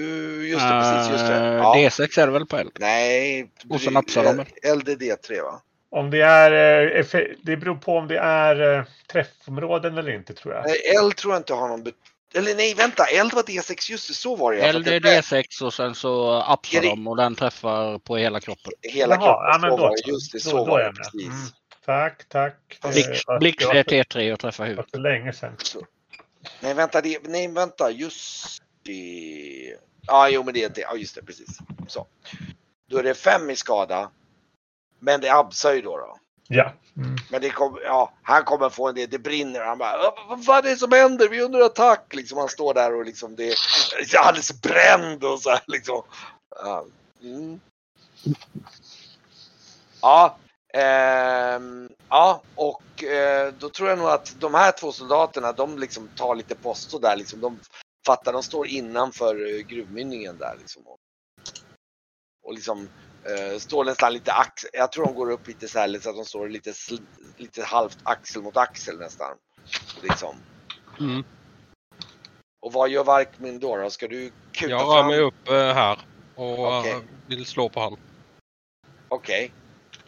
[0.47, 1.11] Just det, precis.
[1.11, 1.35] Just det.
[1.35, 1.73] Eh, Ja.
[1.77, 2.77] D6 är det väl på eld?
[2.79, 3.49] Nej.
[3.69, 4.45] Och så napsar de.
[4.69, 5.61] LDD3 va?
[5.89, 10.53] Om det är, eh, det beror på om det är eh, träffområden eller inte tror
[10.53, 10.63] jag.
[10.65, 11.91] Nej, L tror jag inte har någon...
[12.33, 13.05] Eller nej, vänta.
[13.05, 13.91] Eld var D6.
[13.91, 14.59] Just det, så var det.
[14.61, 18.17] Eld För är att det- D6 och sen så det- de och den träffar på
[18.17, 18.71] hela kroppen.
[18.81, 19.45] Hela Jaha, kroppen.
[19.51, 19.97] ja, men så då var det.
[20.03, 20.09] så.
[20.09, 21.27] Just det, Då- så då var det precis.
[21.27, 21.35] Mm.
[21.85, 22.55] Tack, tack.
[23.39, 24.91] Blixt, är för- T3 och träffar det var huvudet.
[24.91, 25.55] för länge sedan.
[26.61, 27.01] Nej, vänta.
[27.01, 27.91] Det, nej, vänta.
[27.91, 29.75] Just det.
[30.07, 30.81] Ja, jo, men det är det.
[30.81, 31.21] Ja, just det.
[31.23, 31.59] Precis.
[31.87, 32.07] Så.
[32.89, 34.11] Då är det fem i skada.
[34.99, 35.97] Men det absar ju då.
[35.97, 36.17] då.
[36.51, 36.73] Ja.
[36.97, 37.15] Mm.
[37.31, 39.59] Men det kom, ja, han kommer få en del, det brinner.
[39.65, 41.29] Han bara, "Vad- fan är det som händer?
[41.29, 42.13] Vi är under attack.
[42.13, 46.01] Liksom, han står där och liksom det är alldeles bränd och så här liksom.
[46.63, 46.85] Ja,
[47.21, 47.59] mm.
[50.01, 50.37] Ja,
[50.73, 56.07] ehm, ja, och eh, då tror jag nog att de här två soldaterna, de liksom
[56.15, 57.41] tar lite posto där liksom.
[57.41, 57.59] De
[58.05, 60.87] fattar, de står innanför eh, gruvmynningen där liksom.
[60.87, 60.97] Och,
[62.43, 62.89] och liksom
[63.57, 66.25] står nästan lite axel, jag tror de går upp lite så här så att de
[66.25, 66.73] står lite,
[67.37, 69.37] lite halvt axel mot axel nästan.
[70.01, 70.35] Liksom.
[70.99, 71.23] Mm.
[72.61, 73.77] Och vad gör Varkmin då?
[73.77, 73.89] då?
[73.89, 75.99] Ska du kuta Jag rör mig upp eh, här
[76.35, 76.91] och Okej.
[76.91, 77.97] eh, vill slå på han.
[79.09, 79.51] Okej.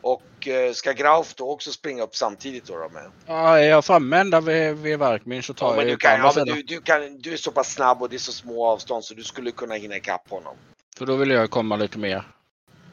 [0.01, 2.77] Och eh, ska Grauf då också springa upp samtidigt då?
[2.77, 3.11] då med?
[3.25, 5.97] Ja, är jag framme ända vid, vid Varkmin så tar Ja, men jag du, ju
[5.97, 8.19] på kan, ja, men du, du, kan, du är så pass snabb och det är
[8.19, 10.55] så små avstånd så du skulle kunna hinna ikapp honom.
[10.97, 12.23] För då vill jag komma lite mer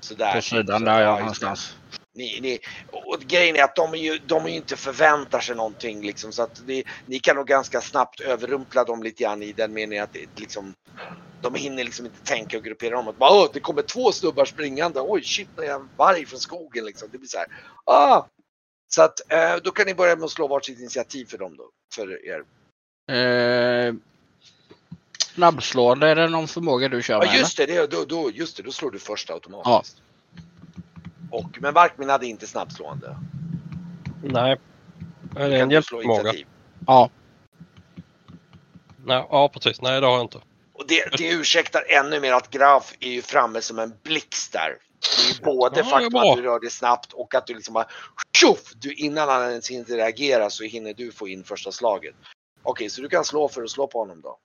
[0.00, 0.34] Sådär.
[0.34, 1.76] på sidan Så- där ja, någonstans.
[2.14, 2.58] Ni, ni,
[2.92, 6.32] och grejen är att de är ju, de är ju inte förväntar sig någonting liksom
[6.32, 10.04] så att det, ni kan nog ganska snabbt överrumpla dem lite grann i den meningen
[10.04, 10.74] att det, liksom
[11.42, 13.08] de hinner liksom inte tänka och gruppera om.
[13.08, 15.00] Att bara, Åh, det kommer två snubbar springande.
[15.00, 17.08] Oj shit, det är en varg från skogen liksom.
[17.12, 17.46] Det blir så här.
[17.84, 18.26] Ah!
[18.88, 21.70] Så att eh, då kan ni börja med att slå varsitt initiativ för dem då.
[21.94, 22.44] För er.
[23.16, 23.94] Eh,
[25.38, 27.28] snabbslående, är det någon förmåga du kör med?
[27.28, 29.34] Ja just det, det då, då, just det, då slår du först Ja.
[29.34, 30.02] automatiskt.
[31.30, 33.16] Och, men Varkmin hade inte snabbslående.
[34.22, 34.56] Nej.
[35.34, 36.32] Det är Kan en hjälpförmåga.
[36.86, 37.10] Ja.
[39.04, 39.82] Nej, ja, precis.
[39.82, 40.38] Nej, det har jag inte.
[40.72, 44.76] Och det, det ursäktar ännu mer att Graf är ju framme som en blixt där.
[45.00, 47.86] Det är både Ja, faktum att du rör dig snabbt och att du liksom bara
[48.36, 48.72] tjoff!
[48.76, 52.14] Du, innan han ens hinner reagera så hinner du få in första slaget.
[52.62, 54.38] Okej, så du kan slå för att slå på honom då.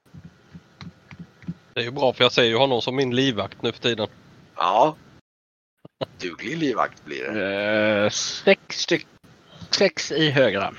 [1.74, 4.08] Det är ju bra för jag ser ju honom som min livvakt nu för tiden.
[4.56, 4.96] Ja.
[6.20, 8.04] Duglig livvakt blir det.
[8.04, 9.08] Eh, sex, styck,
[9.70, 10.74] sex i högra.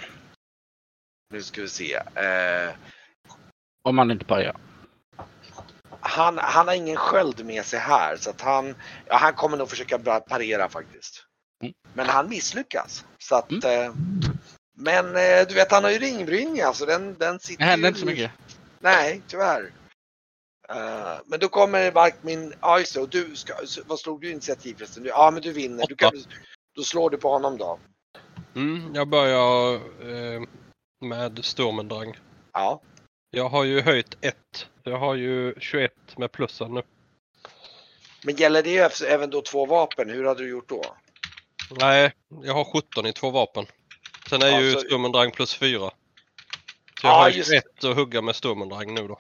[1.31, 1.95] Nu ska vi se.
[1.95, 2.75] Eh,
[3.83, 4.57] Om man inte parerar.
[6.01, 8.75] han, han har ingen sköld med sig här så att han,
[9.07, 11.25] ja, han kommer nog försöka parera faktiskt.
[11.63, 11.75] Mm.
[11.95, 13.05] Men han misslyckas.
[13.19, 13.85] Så att, Mm.
[13.87, 13.93] eh,
[14.77, 15.13] men
[15.49, 18.07] du vet han har ju ringbrynja så den, den sitter Det händer ju inte så
[18.07, 18.31] mycket.
[18.81, 19.71] Nej, tyvärr.
[20.69, 23.55] Eh, men då kommer Varkmin, ja just det, och du ska,
[23.87, 25.05] vad slog du initiativ förresten?
[25.05, 26.11] Ja men du vinner, du kan,
[26.77, 27.79] då slår du på honom då.
[28.55, 30.43] Mm, jag börjar eh,
[31.01, 32.19] med Stormendrang.
[32.53, 32.81] Ja,
[33.31, 34.67] Jag har ju höjt ett.
[34.83, 36.83] Jag har ju 21 med plussen nu.
[38.25, 40.11] men gäller det även då två vapen?
[40.11, 40.83] Hur hade du gjort då?
[41.71, 43.67] Nej, jag har 17 i två vapen.
[44.31, 45.79] Sen är Ja, ju så- Stormendrang plus 4.
[45.81, 45.87] Så
[47.07, 49.19] jag Ja, har just 21 att hugga med Stormendrang nu då.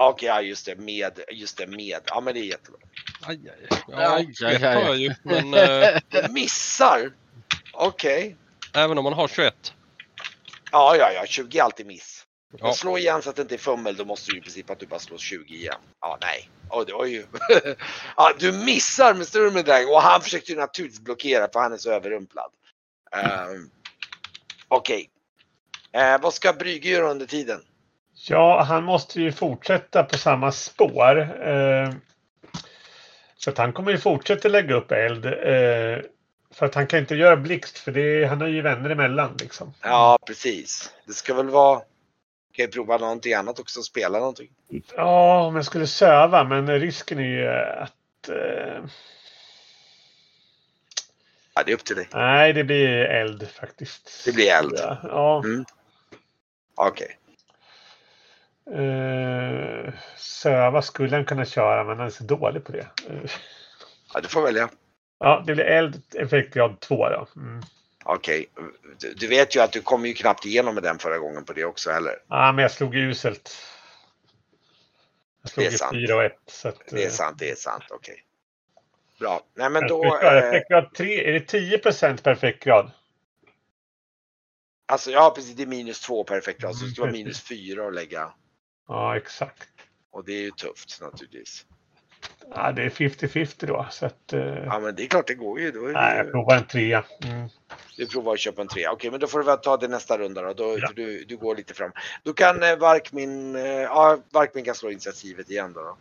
[0.00, 2.00] Ja, Okej, ja just det, med, just det, med.
[2.06, 2.80] Ja men det är jättebra.
[3.22, 3.78] Aj, aj, aj.
[3.88, 5.02] Ja, Aj, aj, aj.
[5.02, 5.14] ju.
[5.22, 5.50] Men
[6.10, 7.12] Du missar!
[7.72, 8.36] Okej.
[8.74, 9.74] även om man har 21.
[10.72, 12.26] Ja, ja, ja, 20 är alltid miss.
[12.58, 12.72] Ja.
[12.74, 14.86] slå igen så att det inte är fummel, då måste du i princip att du
[14.86, 15.80] bara slår 20 igen.
[16.00, 16.50] Ja, nej.
[16.70, 17.26] Oh, det var ju...
[18.16, 21.90] ja, du missar med Sturmendrang och han försökte ju naturligtvis blockera för han är så
[21.90, 22.50] överrumplad.
[23.52, 23.70] Um,
[24.68, 25.10] Okej.
[25.92, 27.62] Eh, vad ska Brygge göra under tiden?
[28.28, 31.18] Ja, han måste ju fortsätta på samma spår.
[31.48, 31.90] Eh,
[33.36, 35.26] så att han kommer ju fortsätta lägga upp eld.
[35.26, 35.98] Eh,
[36.52, 39.74] för att han kan inte göra blixt för det, han har ju vänner emellan liksom.
[39.82, 40.94] Ja, precis.
[41.06, 41.80] Det ska väl vara...
[42.52, 44.50] Kan ju prova någonting annat också, spela någonting.
[44.96, 47.48] Ja, om jag skulle söva men risken är ju
[47.82, 48.28] att...
[48.28, 48.84] Eh,
[51.54, 52.08] Ja, det är upp till dig.
[52.12, 54.24] nej, det blir eld faktiskt.
[54.24, 54.74] Det blir eld.
[54.76, 54.98] Ja.
[55.02, 55.42] ja.
[55.44, 55.64] Mm.
[56.74, 57.19] Okej.
[58.74, 62.86] Eh, söva skulle han kunna köra men han är så dålig på det.
[64.14, 64.68] Ja, du får välja.
[65.18, 67.26] ja, det blir eld effektgrad 2 då.
[67.36, 67.62] Mm.
[68.04, 68.46] Okej,
[68.98, 71.52] du, du vet ju att du kom ju knappt igenom med den förra gången på
[71.52, 72.18] det också heller.
[72.28, 73.56] Ja, men jag slog ju uselt.
[75.42, 75.92] Jag slog ju sant.
[75.92, 76.32] 4 och 1.
[76.46, 77.84] Så att, Det är eh, sant, det är sant.
[77.90, 78.24] Okej.
[79.20, 79.40] Bra.
[79.54, 80.02] Nej men då.
[80.02, 82.90] perfekt grad, Eh, perfekt grad 3, är det 10 procent perfekt grad?
[84.86, 86.76] alltså ja precis, det är minus två perfekt grad.
[86.76, 88.32] Så det ska vara Mm, minus fyra att lägga.
[88.90, 89.68] Ja, exakt.
[90.10, 91.66] Och det är ju tufft naturligtvis.
[92.54, 93.86] Ja, det är 50-50 då.
[93.90, 95.70] Så att, eh, Ja men det är klart det går ju.
[95.70, 97.04] Då är nej, det jag provar en trea.
[97.24, 97.48] Mm.
[97.96, 98.92] Du provar att köpa en trea.
[98.92, 100.52] Okej, men då får du väl ta det nästa runda då.
[100.52, 100.88] då Ja.
[100.96, 101.92] du, du går lite fram.
[102.22, 105.80] Då kan eh, Varkmin, eh, ja, Varkmin kan slå initiativet igen då.
[105.80, 105.96] då.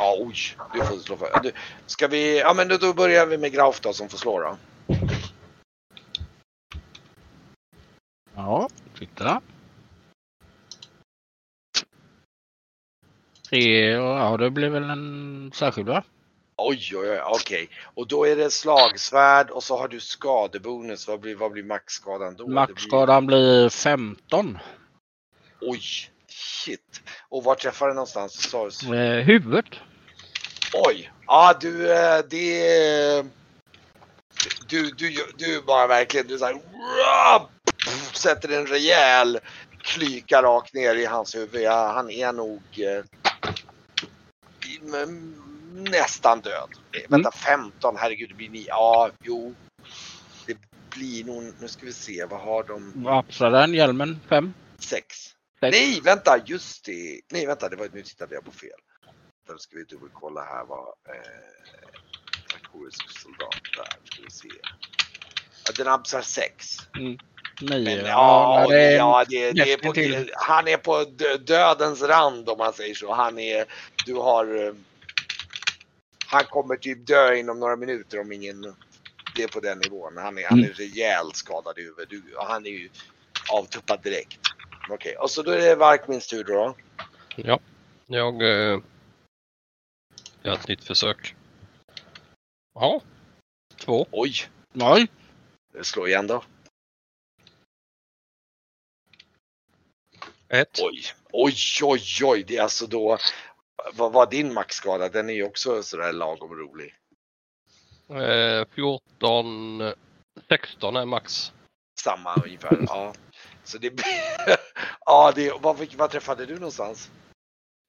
[0.00, 0.34] Ja, oj,
[0.72, 1.40] du får slå för.
[1.42, 1.52] Du,
[1.86, 4.56] ska vi, ja men då, börjar vi med Grauf då som får slå då.
[8.34, 9.40] Ja, titta.
[13.50, 16.02] Tre, ja det blir väl en särskild va?
[16.56, 17.68] Oj, oj, oj, okej.
[17.94, 21.08] Och då är det slagsvärd och så har du skadebonus.
[21.08, 22.42] Vad blir, vad blir maxskadan då?
[22.44, 24.58] Det blir- Maxskadan blir 15.
[25.60, 25.80] Oj,
[26.26, 27.02] shit.
[27.28, 28.50] Och var träffar den någonstans?
[28.50, 29.66] Så, Eh, huvudet.
[30.72, 33.24] Oj, ja du, eh, det...
[34.68, 36.60] Du, du, du bara verkligen, du såhär,
[38.12, 39.38] sätter en rejäl
[39.82, 41.62] klyka rakt ner i hans huvud.
[41.62, 43.04] Ja, han är nog eh,
[45.72, 46.68] nästan död.
[46.92, 48.64] Eh, Vänta, 15, herregud, det blir ni.
[48.68, 49.54] Ja, jo.
[50.46, 50.56] Det
[50.90, 52.92] blir nog, nu ska vi se, vad har de?
[53.04, 54.54] Vapsar den hjälmen 5.
[54.78, 55.16] Sex.
[55.60, 55.72] Sex.
[55.72, 57.20] Nej, vänta, just det.
[57.32, 58.70] Nej, vänta, det var, nu tittade jag på fel.
[59.52, 60.88] Då ska vi dubbelkolla här vad...
[60.88, 61.60] Eh,
[62.50, 64.48] Trakorisk soldat, där ska vi se.
[65.66, 66.66] Ja, den absar sex.
[66.94, 67.18] 9.
[67.60, 70.30] Men, Ja, ja, det är ja det, det är på, nästintill.
[70.36, 73.12] han är på dö- dödens rand om man säger så.
[73.12, 73.66] Han är,
[74.06, 74.66] du har...
[74.66, 74.74] eh,
[76.30, 78.62] Han kommer typ dö inom några minuter om ingen...
[79.36, 80.16] Det är på den nivån.
[80.16, 80.74] Han är, han är Mm.
[80.74, 82.10] rejält skadad i huvudet.
[82.10, 82.88] Du, han är ju
[83.52, 84.40] avtuppad direkt.
[84.90, 86.76] Okej, och så då är det Varkmins tur då.
[87.36, 87.60] Ja,
[88.06, 88.78] jag eh,
[90.42, 91.34] gör ett nytt försök.
[92.74, 93.00] Ja,
[93.76, 94.06] två.
[94.10, 94.34] Oj,
[94.74, 95.08] Oj.
[95.82, 96.44] slå igen då.
[100.48, 100.80] Ett.
[100.82, 102.44] Oj, oj, oj, oj.
[102.48, 103.18] Det är alltså då...
[103.94, 105.08] Vad var din maxskada?
[105.08, 106.94] Den är ju också sådär lagom rolig.
[108.08, 109.92] Eh, 14,
[110.48, 111.52] 16 är max.
[112.00, 112.78] Samma ungefär.
[112.88, 113.14] Ja.
[113.64, 113.92] Så det.
[115.06, 115.52] Ja, det...
[115.60, 117.10] Vad, vad träffade du någonstans?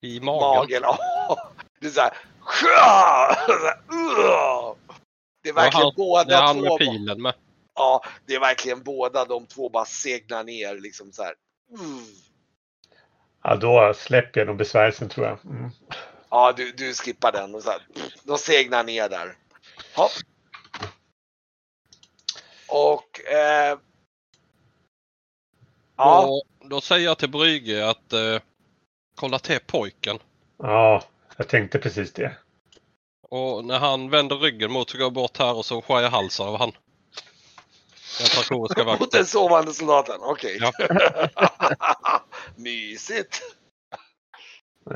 [0.01, 0.57] I magen.
[0.57, 0.81] Magen.
[0.83, 1.51] Ja.
[1.79, 2.30] Det är såhär, "Ugh."
[5.43, 6.61] Det är verkligen han- båda Det är han två.
[6.63, 7.33] med pilen med.
[7.75, 11.33] Ja, det är verkligen båda de två bara segnar ner liksom så här.
[11.71, 12.03] "Ugh."
[13.43, 15.45] Ja, då släpper jag nog besvärjelsen tror jag.
[15.45, 15.69] Mm.
[16.29, 17.87] Ja, du, du skippar den och så här.
[18.23, 19.37] De segnar ner där.
[19.95, 20.11] Hopp.
[22.67, 23.25] Och...
[23.31, 23.77] Eh,
[25.97, 28.39] ja, Då, då säger jag till Brygge att eh,
[29.15, 30.19] kolla till pojken.
[30.57, 31.03] Ja,
[31.41, 32.37] jag tänkte precis det.
[33.29, 36.09] Och när han vänder ryggen mot så går jag bort här och så skär jag
[36.09, 36.71] halsen av han.
[38.19, 39.07] Den trakoriska mot vakten.
[39.11, 40.15] den sovande soldaten.
[40.19, 40.57] Okej.
[40.61, 40.71] Ja.
[42.55, 43.41] Mysigt.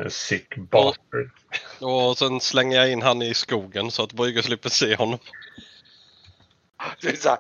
[0.10, 1.32] Sick bastard.
[1.80, 5.20] Och sen slänger jag in han i skogen så att Brygge slipper se honom.
[7.02, 7.40] Det är så här.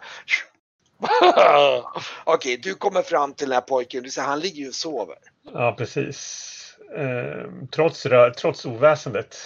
[2.24, 4.04] Okej, du kommer fram till den här pojken.
[4.04, 5.18] Du säger han ligger ju och sover.
[5.54, 6.62] Ja, precis.
[6.98, 8.08] Eh, trots,
[8.38, 9.38] trots oväsendet.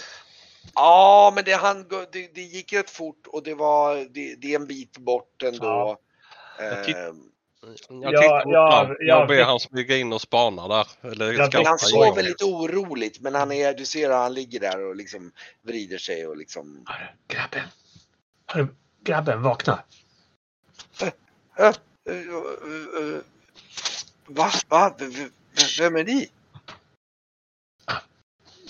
[0.75, 4.55] Ja, men det, han, det, det gick rätt fort och det var det, det är
[4.55, 5.97] en bit bort ändå.
[6.57, 6.65] Ja.
[6.65, 6.95] Jag titt-
[7.89, 10.88] Jag Ja, tittar mot ja, ja, Jag ber han smyga in och spana där.
[11.01, 14.34] Eller Ja, det- skaffa han sover lite oroligt, men han är, du ser att han
[14.34, 16.86] ligger där och liksom vrider sig och liksom.
[16.88, 17.67] Hörru, grabben.
[18.45, 18.67] Hörru,
[19.03, 19.84] grabben, vakna.
[21.01, 21.07] Eh,
[21.57, 23.19] eh, eh,
[24.27, 24.49] Va?
[24.67, 24.95] Va?
[25.80, 26.30] Vem är ni?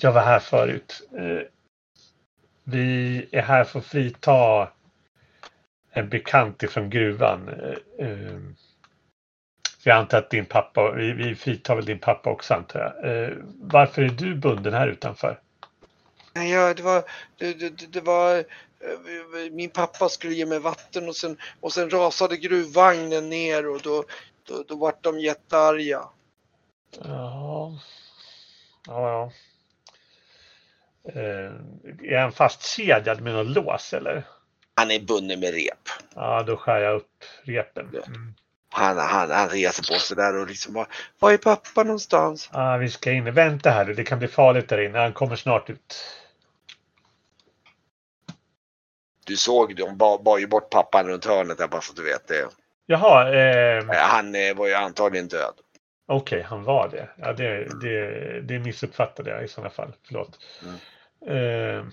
[0.01, 1.01] Jag var här förut.
[1.17, 1.47] Eh,
[2.63, 4.69] Vi är här för att frita
[5.91, 7.49] en bekant ifrån gruvan.
[7.49, 8.39] Eh, eh,
[9.83, 13.23] Jag antar att din pappa, vi, vi fritar väl din pappa också antar jag.
[13.23, 15.39] Eh, Varför är du bunden här utanför?
[16.33, 17.03] Ja, det var,
[17.37, 18.43] det, det, det- det var, eh,
[19.51, 24.03] min pappa skulle ge mig vatten och sen, och sen rasade gruvvagnen ner och då,
[24.43, 26.03] då, då vart de jättearga.
[27.03, 27.71] Ja,
[28.87, 29.09] ja.
[29.09, 29.31] ja.
[31.05, 31.51] Eh,
[32.13, 34.23] Är han fastkedjad med något lås eller?
[34.75, 35.89] Han är bunden med rep.
[36.15, 37.89] Ja, då skär jag upp repen.
[37.93, 38.01] Ja.
[38.07, 38.33] Mm.
[38.71, 40.87] Han, han, han reser på sig där och liksom bara,
[41.19, 42.49] var är pappa någonstans?
[42.51, 43.33] Ah, vi ska in.
[43.33, 44.99] Vänta här det kan bli farligt där inne.
[44.99, 45.95] Han kommer snart ut.
[49.25, 52.03] Du såg, de bar, bar ju bort pappan runt hörnet där bara så att du
[52.03, 52.47] vet det.
[52.85, 55.53] Jaha, eh, Eh, Han eh, var ju antagligen död.
[56.09, 57.09] Okej, han var det.
[57.15, 58.41] Ja, det, det.
[58.41, 59.93] Det missuppfattade jag i sådana fall.
[60.03, 60.39] Förlåt.
[60.63, 60.75] Mm.
[61.27, 61.85] Eh,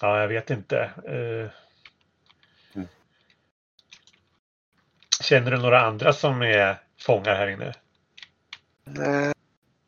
[0.00, 0.90] ja, jag vet inte.
[1.06, 1.50] Eh,
[2.74, 2.88] Mm.
[5.22, 7.74] Känner du några andra som är fångar här inne?
[8.84, 9.32] Nej,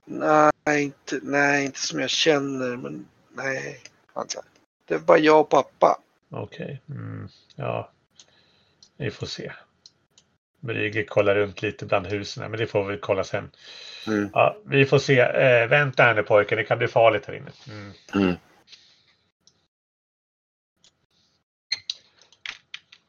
[0.05, 3.81] nej, inte, nej, inte som jag känner, men nej.
[4.85, 6.01] Det är bara jag och pappa.
[6.31, 6.81] Okej.
[6.89, 7.91] Mm, ja,
[8.97, 9.53] vi får se.
[10.63, 13.51] Brygge kollar runt lite bland husen, men det får vi kolla sen.
[14.07, 14.31] Mm.
[14.33, 15.19] Ja, vi får se.
[15.21, 17.51] Eh, vänta här nu pojken, det kan bli farligt här inne.
[17.69, 17.93] Mm.
[18.15, 18.37] Mm.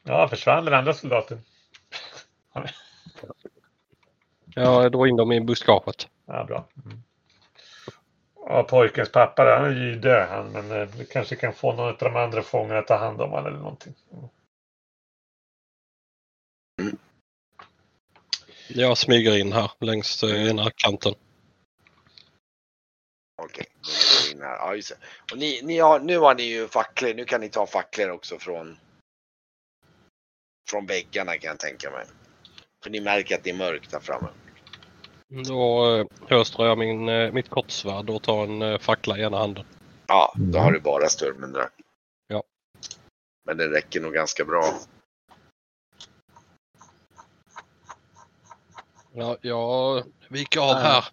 [0.02, 1.40] Ja, försvann den andra soldaten?
[4.54, 6.08] Jag drog in dem i buskapet.
[6.26, 6.68] Ja, bra.
[6.84, 7.02] Mm.
[8.46, 11.72] Ja, pojkens pappa där, han är ju död han, men eh, vi kanske kan få
[11.72, 13.94] någon av de andra fångarna att ta hand om honom eller någonting.
[16.80, 16.96] Mm.
[18.68, 21.14] Jag smyger in här längs eh, ena kanten.
[23.42, 23.66] Okej,
[24.44, 24.56] här.
[24.56, 24.96] Ja, just det.
[25.32, 27.14] Och ni, ni har, nu har ni ju facklor.
[27.14, 28.76] Nu kan ni ta facklor också från
[30.70, 32.06] från väggarna kan jag tänka mig.
[32.82, 34.28] För ni märker att det är mörkt där framme.
[35.28, 39.38] Då eh, höstrar jag min, eh, mitt kortsvärd och tar en eh, fackla i ena
[39.38, 39.64] handen.
[40.06, 41.68] Ja, då har du bara störmen där.
[42.28, 42.42] Ja.
[43.44, 44.64] Men det räcker nog ganska bra.
[49.16, 51.04] Ja, jag viker av här.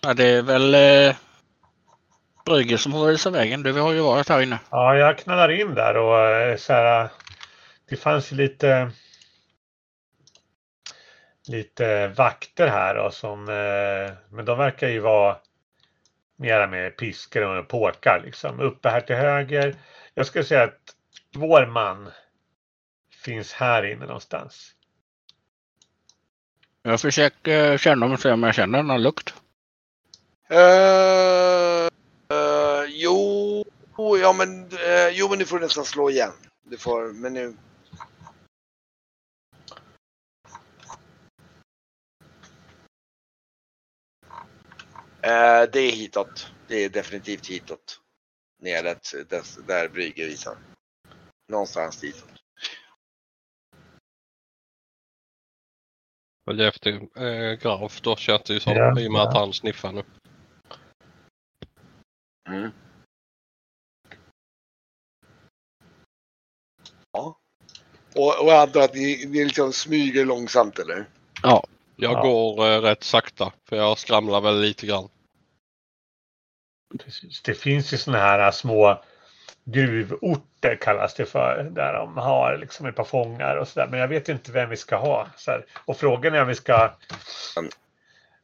[0.00, 1.16] Ja, det är väl eh,
[2.44, 3.62] Brygge som får visa vägen.
[3.62, 4.58] Du har ju varit här inne.
[4.70, 7.08] Ja, jag knallar in där och eh, så här,
[7.88, 8.90] det fanns ju lite
[11.48, 15.36] lite vakter här och som, eh, men de verkar ju vara
[16.36, 18.60] mera med piskor och påkar liksom.
[18.60, 19.76] Uppe här till höger.
[20.14, 20.94] Jag skulle säga att
[21.34, 22.10] vår man
[23.24, 24.73] finns här inne någonstans.
[26.86, 29.34] Jag försöker eh, känna om och se om jag känner någon lukt.
[30.52, 31.88] Uh,
[32.32, 33.64] uh, jo,
[33.96, 36.32] ja men, uh, jo men du får nästan slå igen.
[36.62, 37.46] Du får, men nu.
[37.46, 37.54] Uh,
[45.72, 46.52] det är hitåt.
[46.68, 48.00] Det är definitivt hitåt.
[48.62, 50.56] Neråt, där, där Brygge visar.
[51.48, 52.33] Någonstans ditåt.
[56.44, 56.90] Följer efter
[57.22, 58.00] eh, Graf.
[58.00, 59.40] Då känns det ju som Ja, i och med att ja.
[59.40, 60.02] han sniffar nu.
[62.48, 62.70] Mm.
[67.12, 67.38] Ja.
[68.14, 71.06] Och, och jag antar att ni, ni liksom smyger långsamt eller?
[71.42, 71.62] Jag
[71.96, 72.22] Ja.
[72.22, 75.08] går eh, rätt sakta för jag skramlar väl lite grann.
[77.44, 79.02] Det finns ju sådana här små
[79.64, 81.62] gruvorter kallas det för.
[81.70, 83.86] Där de har liksom ett par fångar och sådär.
[83.90, 85.26] Men jag vet inte vem vi ska ha.
[85.84, 86.90] Och frågan är om vi ska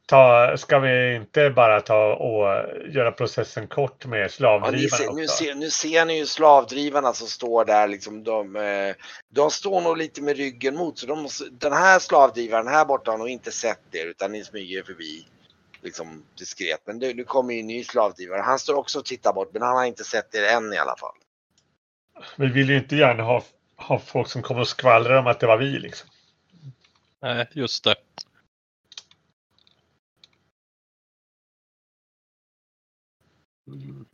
[0.07, 5.27] ta, ska vi inte bara ta och göra processen kort med Ja, slavdrivarna ser, nu,
[5.27, 8.25] ser, nu ser ni ju slavdrivarna som står där liksom.
[8.25, 8.95] De, eh,
[9.29, 10.99] de står nog lite med ryggen mot.
[10.99, 14.45] Så de, måste- den här slavdrivaren här borta har nog inte sett er utan ni
[14.45, 15.27] smyger förbi.
[15.83, 16.81] Liksom diskret.
[16.85, 18.41] Men nu, nu kommer ju en ny slavdrivare.
[18.41, 20.97] Han står också och tittar bort men han har inte sett er än i alla
[20.97, 21.14] fall.
[22.37, 23.45] Vi vill ju inte gärna ha,
[23.76, 26.09] ha folk som kommer och skvallrar om att det var vi liksom.
[27.22, 27.95] Nej, just det.
[33.66, 34.07] Mm.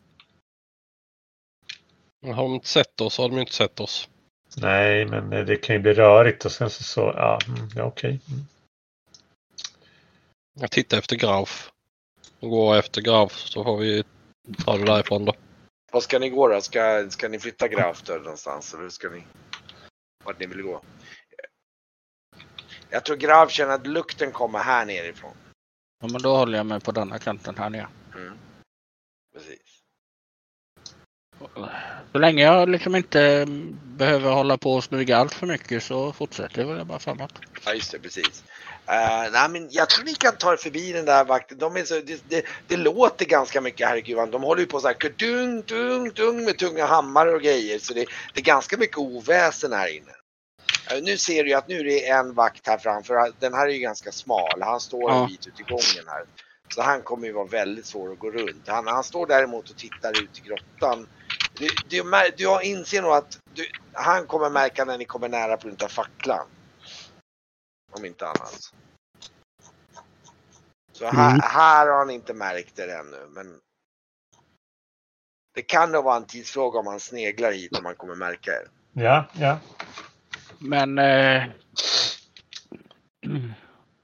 [2.22, 4.08] Har de inte sett oss har de inte sett oss.
[4.56, 8.20] Nej, men det kan ju bli rörigt och sen så, så ja, mm, ja okej.
[8.28, 8.46] Mm.
[10.60, 11.72] Jag tittar efter Graf.
[12.40, 14.04] Och går efter Graf så får vi
[14.64, 15.32] ta det därifrån då.
[15.92, 16.60] Vad ska ni gå då?
[16.60, 18.74] Ska, ska ni flytta Graf där någonstans?
[18.74, 19.24] Eller hur ska ni?
[20.24, 20.82] Vart ni vill gå?
[22.90, 25.36] Jag tror Graf känner att lukten kommer här nerifrån.
[26.00, 27.88] Ja, men då håller jag mig på denna kanten här nere.
[28.14, 28.38] Mm.
[29.34, 29.82] Precis.
[32.12, 33.46] Så länge jag liksom inte
[33.82, 37.32] behöver hålla på och smyga allt för mycket så fortsätter jag väl bara framåt.
[37.64, 38.44] Ja just det, precis.
[38.88, 41.58] Uh, nej, men jag tror ni kan ta er förbi den där vakten.
[41.58, 44.28] De är så, det, det, det låter ganska mycket herregud.
[44.30, 47.78] De håller ju på så här dung, dung, dung med tunga hammare och grejer.
[47.78, 50.12] Så det, det är ganska mycket oväsen här inne.
[50.90, 53.32] Eh, nu ser du ju att nu är det en vakt här framför.
[53.38, 54.62] Den här är ju ganska smal.
[54.62, 55.26] Han står en Ja.
[55.26, 56.24] bit ut i gången här.
[56.74, 58.68] Så han kommer ju vara väldigt svår att gå runt.
[58.68, 61.08] Han, han står däremot och tittar ut i grottan.
[61.58, 65.68] Du, du, du inser nog att du, han kommer märka när ni kommer nära på
[65.68, 66.46] grund av facklan.
[67.98, 68.72] Om inte annat.
[70.92, 71.40] Så här, Mm.
[71.42, 73.26] här har han inte märkt det ännu.
[73.30, 73.60] Men
[75.54, 78.68] det kan nog vara en tidsfråga om han sneglar hit om han kommer märka det.
[79.02, 79.58] Ja, ja.
[80.58, 81.42] Men eh,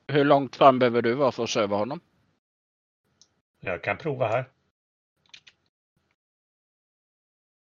[0.06, 2.00] hur långt fram behöver du vara för att söva honom?
[3.60, 4.48] Jag kan prova här.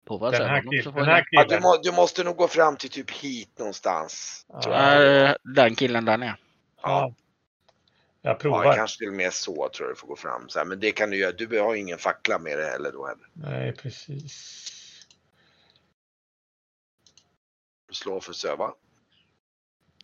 [0.09, 1.62] Prova Den här, honom kill, så får den här Ja, du, killen.
[1.62, 4.44] må, du måste nog gå fram till typ hit någonstans.
[4.48, 4.68] jag.
[4.70, 6.36] Nej, den killen där nere.
[6.82, 7.14] Ja.
[8.22, 8.74] Jag Ja, provar.
[8.76, 10.48] kanske till och med så tror jag du får gå fram.
[10.48, 11.32] Så här, men det kan du göra.
[11.32, 13.28] Du har ingen fackla med dig heller då heller.
[13.32, 14.64] Nej, precis.
[17.92, 18.72] Slå för söva.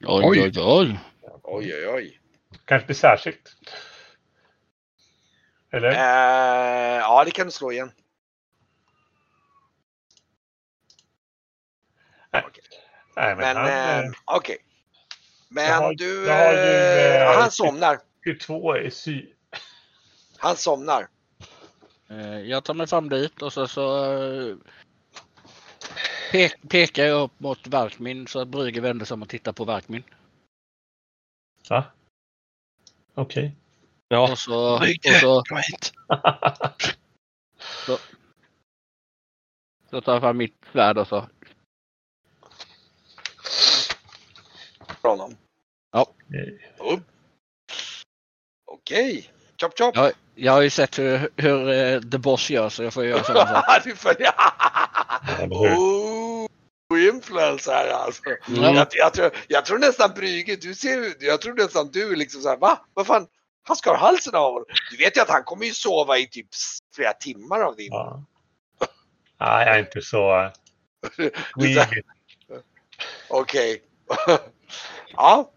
[0.07, 0.40] Oj, Oj.
[0.42, 0.98] oj, oj.
[1.42, 2.20] Oj, oj, oj.
[2.64, 3.57] Kanske blir särskilt.
[5.72, 5.88] Eller?
[5.90, 7.92] Eh, ja, det kan du slå igen.
[13.16, 14.57] Nej, men, Men han, eh, eh, okej.
[15.49, 16.24] Men jag har- du...
[16.26, 17.99] jag har ju, eh, eh, han somnar.
[18.24, 19.26] 22 är sy.
[20.39, 21.09] Han somnar.
[22.11, 24.59] Eh, Jag tar mig fram dit och så, så
[26.32, 29.64] pek, pekar jag upp mot Verkmin så att Brügge vänder sig om och tittar på
[29.64, 30.03] Verkmin.
[31.68, 31.85] Va?
[33.14, 33.57] Okej.
[34.09, 34.32] Ja.
[34.32, 35.93] Och så, och Brygge, så, kom hit.
[39.91, 41.28] så tar jag fram mitt svärd och så.
[45.05, 45.36] För honom.
[46.26, 46.72] Nej.
[46.78, 47.00] Upp.
[48.66, 49.30] Okej.
[49.61, 49.96] Chop chop.
[49.96, 53.24] Jag, jag har ju sett hur, hur eh, The Boss gör så jag får göra
[53.24, 53.64] samma sak.
[53.84, 54.30] du följer.
[55.50, 56.48] Oh,
[57.09, 58.22] influencer här alltså.
[58.48, 58.74] Mm.
[58.74, 62.40] Jag, jag, tror, jag tror nästan Brygge, du ser, jag tror nästan du är liksom
[62.40, 62.86] såhär, va?
[62.94, 63.26] Vad fan?
[63.62, 64.66] Han skar halsen av honom.
[64.90, 66.48] Du vet ju att han kommer ju sova i typ
[66.94, 67.92] flera timmar av din.
[67.92, 68.24] Ja.
[69.40, 70.50] Nej, jag är inte så
[73.28, 73.82] Okej.
[75.17, 75.51] ja,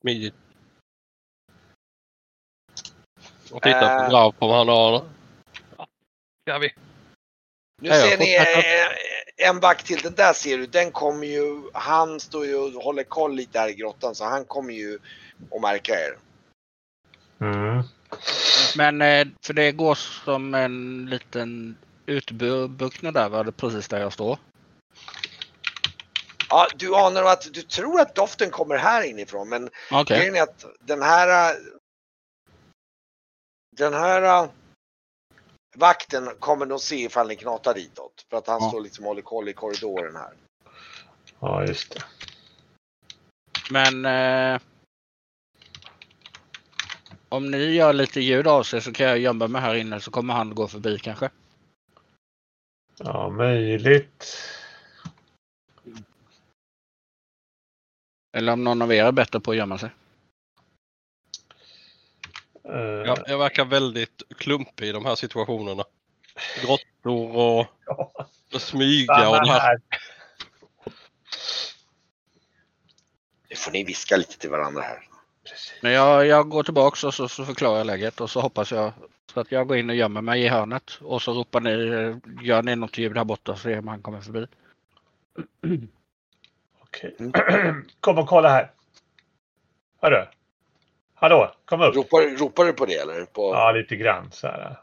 [0.00, 0.34] Smidigt.
[3.50, 5.04] Och titta på Graf om han har.
[5.76, 5.86] Ja,
[6.42, 6.74] ska vi.
[7.82, 9.98] nu ser ni eh, en back till.
[10.02, 13.68] Den där ser du, den kommer ju, han står ju och håller koll lite här
[13.68, 14.98] i grottan så han kommer ju
[15.54, 16.18] att märka er.
[17.40, 17.82] Mm.
[18.76, 21.76] Men eh, för det går som en liten
[22.06, 24.38] utbuktning där var det precis där jag står.
[26.48, 30.18] Ja, du anar att du tror att doften kommer här inifrån men Okej.
[30.18, 31.56] Grejen är att den här
[33.76, 34.50] den här äh,
[35.76, 38.26] vakten kommer nog se ifall ni knatar ditåt.
[38.30, 38.68] För att han Ja.
[38.68, 40.32] står liksom och håller koll i korridoren här.
[41.40, 42.04] Ja, just det.
[43.70, 44.60] Men eh,
[47.28, 50.10] om ni gör lite ljud av sig så kan jag gömma mig här inne så
[50.10, 51.30] kommer han gå förbi kanske.
[52.98, 54.26] Ja, möjligt.
[58.38, 59.90] Eller om någon av er är bättre på att gömma sig.
[62.64, 65.84] Eh, Jag, jag verkar väldigt klumpig i de här situationerna.
[66.62, 67.66] Grottor och
[68.50, 68.58] ja.
[68.58, 69.80] smyga och det här.
[73.50, 75.08] Nu får ni viska lite till varandra här.
[75.44, 75.72] Precis.
[75.82, 78.92] Men jag, jag går tillbaks och så, så förklarar jag läget och så hoppas jag
[79.34, 81.70] så att jag går in och gömmer mig i hörnet och så ropar ni,
[82.46, 84.46] gör ni något ljud här borta så ser om han kommer förbi.
[86.88, 87.16] Okej.
[88.00, 88.72] Kom och kolla här.
[90.00, 90.26] Hörru.
[91.14, 91.96] Hallå, kom upp.
[91.96, 93.24] Ropar, ropar du på det eller?
[93.24, 94.80] På, Ja, lite grann så här.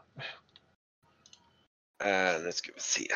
[2.04, 3.06] eh, nu ska vi se.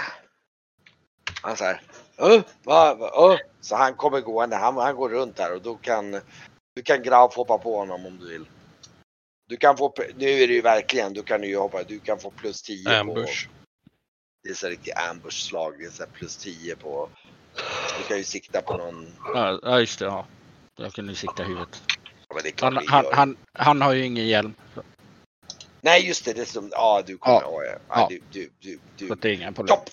[1.43, 1.83] Han säger
[2.23, 3.39] uh, va, va, uh.
[3.61, 4.57] Så han kommer gående.
[4.57, 6.21] Han, han går runt här och då kan
[6.75, 8.47] du kan Graf hoppa på honom om du vill.
[9.49, 12.31] Du kan få, nu är det ju verkligen, du kan ju hoppa, du kan få
[12.31, 13.49] plus 10 på Ambush.
[14.43, 15.75] Det är så här riktigt ambush-slag.
[15.79, 17.09] Det är så här plus 10 på...
[17.99, 19.07] Du kan ju sikta på någon...
[19.63, 20.05] Ja, just det.
[20.05, 20.27] Ja.
[20.77, 21.83] Jag kunde sikta huvudet.
[22.29, 24.55] Ja, Han, han, han, han har ju ingen hjälm.
[24.75, 24.83] Så,
[25.81, 26.69] Nej just det, det som...
[26.73, 27.41] Ja du kommer...
[27.43, 27.79] Ja.
[27.89, 28.07] Ja.
[28.11, 29.13] Du, du, du, så du.
[29.13, 29.77] att det är inga problem.
[29.77, 29.91] Topp!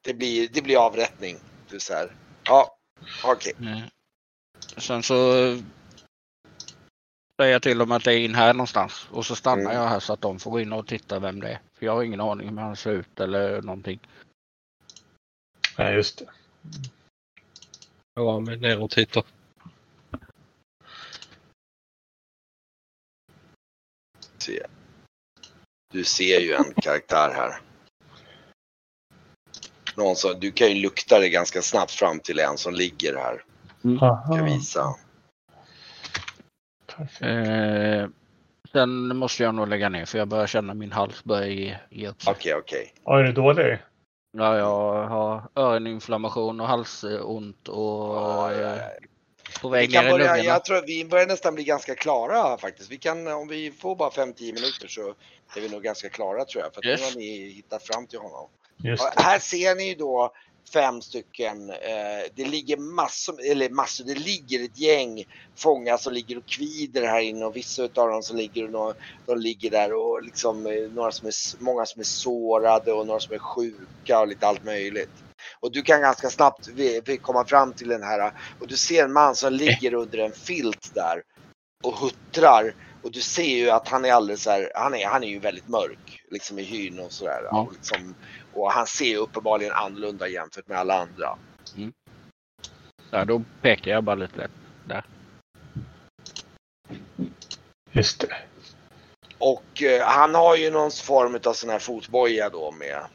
[0.00, 1.36] Det blir, det blir avrättning.
[1.70, 2.16] Du så här.
[2.44, 2.76] Ja,
[3.24, 3.52] okej.
[3.60, 3.78] Eh,
[4.76, 5.32] Sen så
[7.40, 9.06] säger jag till dem att det är in här någonstans.
[9.10, 9.76] Och så stannar Mm.
[9.76, 11.60] jag här så att de får gå in och titta vem det är.
[11.78, 14.00] För jag har ingen aning om hur han ser ut eller någonting.
[15.78, 16.26] Nej, just det.
[18.14, 19.22] Ja, men ner och titta.
[24.38, 24.62] Se.
[25.92, 27.60] Du ser ju en karaktär här.
[29.96, 33.44] Någon som, du kan ju lukta det ganska snabbt fram till en som ligger här.
[33.96, 34.96] Ska Aha, visa.
[36.86, 37.22] perfekt.
[37.22, 38.08] Eh,
[38.72, 42.08] sen måste jag nog lägga ner för jag börjar känna min hals börja ge, ge
[42.08, 42.32] upp sig.
[42.32, 42.94] Okej, okej.
[43.04, 43.78] Oj, är du dålig?
[44.32, 48.82] Ja, jag har öroninflammation och halsont och Ja, ja, eh, ja.
[49.60, 50.44] på Vi väg ner i börja, lungorna.
[50.44, 52.90] jag tror vi börjar nästan bli ganska klara faktiskt.
[52.90, 55.00] Vi kan, om vi får bara 5-10 minuter så
[55.56, 56.74] är vi nog ganska klara tror jag.
[56.74, 57.00] För Yes.
[57.00, 58.48] nu har ni hittat fram till honom.
[58.76, 59.22] Just Och det.
[59.22, 60.32] här ser ni ju då
[60.72, 61.70] fem stycken.
[61.70, 65.24] Eh, det ligger massor, eller massor, det ligger ett gäng
[65.56, 68.94] fångar som ligger och kvider här inne och vissa utav dem som ligger, och
[69.26, 73.20] de ligger där och liksom eh, några som är, många som är sårade och några
[73.20, 75.10] som är sjuka och lite allt möjligt.
[75.60, 76.68] Och du kan ganska snabbt
[77.22, 80.94] komma fram till den här och du ser en man som ligger under en filt
[80.94, 81.22] där
[81.82, 85.24] och huttrar och du ser ju att han är alldeles så här, han är, han
[85.24, 87.40] är ju väldigt mörk liksom i hyn och sådär.
[87.50, 87.60] Ja.
[87.60, 88.14] Och, liksom,
[88.54, 91.38] och han ser uppenbarligen annorlunda jämfört med alla andra.
[93.10, 94.50] Ja, då pekar jag bara lite lätt.
[97.92, 98.36] Just det.
[99.38, 103.06] Och eh, han har ju någon form av sån här fotboja då med,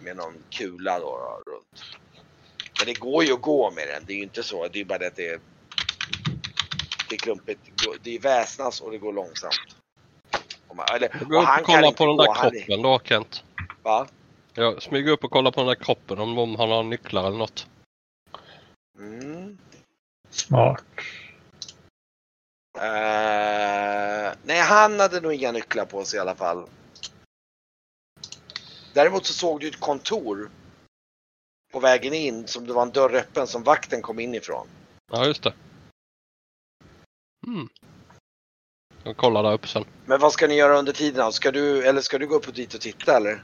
[0.00, 1.84] med någon kula då, då runt.
[2.78, 4.68] Men det går ju att gå med den, det är ju inte så.
[4.68, 5.40] Det är bara det att det är,
[7.08, 7.60] det är klumpigt.
[8.02, 9.76] Det är väsnas och det går långsamt.
[10.68, 13.44] Och man, eller, kan kollar inte på den gå, där han är- kroppen då Kent.
[13.82, 14.06] Va?
[14.54, 17.38] Jag smyger upp och kollar på den där kroppen om de har några nycklar eller
[17.38, 17.66] något.
[18.98, 19.58] Mm.
[20.30, 20.84] Smart.
[22.78, 26.68] Eh, nej, han hade nog inga nycklar på sig i alla fall.
[28.92, 30.50] Däremot så såg du ett kontor
[31.72, 34.66] på vägen in som det var en dörr öppen som vakten kom in ifrån.
[35.12, 35.54] Ja, just det.
[37.46, 37.68] Mm.
[39.02, 39.84] Jag kollar där uppe sen.
[40.06, 41.32] Men vad ska ni göra under tiden?
[41.32, 43.42] Ska du, eller ska du gå upp och dit och titta eller?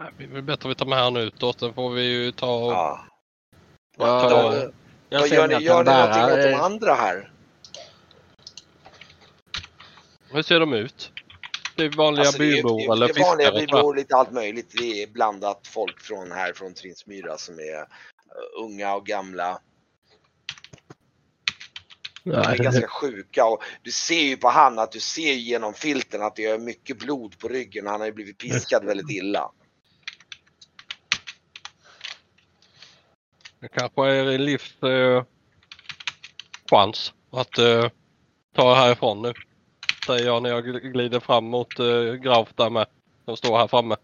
[0.00, 1.60] Nej, vi vill bättre vi tar med han utåt.
[1.60, 2.72] Sen får vi ju ta och...
[2.72, 3.04] Ja.
[3.98, 4.70] Ja, Då,
[5.08, 7.30] Jag ser gör att ni, gör ni någonting bärar, åt de andra här?
[10.30, 11.12] Hur ser de ut?
[11.76, 13.94] Det är vanliga Alltså, det är- bybor det är- eller det är vanliga fiskare bybor,
[13.96, 14.74] lite allt möjligt.
[14.78, 17.84] Det är blandat folk från här från Trinsmyra som är eh,
[18.64, 19.58] unga och gamla.
[22.24, 26.22] De är ganska sjuka och du ser ju på han att du ser genom filten
[26.22, 27.86] att det är mycket blod på ryggen.
[27.86, 29.50] Han har ju blivit piskad väldigt illa.
[33.64, 35.24] Det kanske är en livs eh,
[36.70, 37.88] chans att eh,
[38.56, 39.32] ta det härifrån nu.
[40.06, 42.86] Säger jag när jag gl- glider fram mot eh, Grauf där med.
[43.24, 43.96] Som står här framme.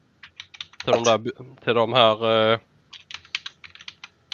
[0.85, 1.19] Till de, där,
[1.65, 2.59] till de här eh,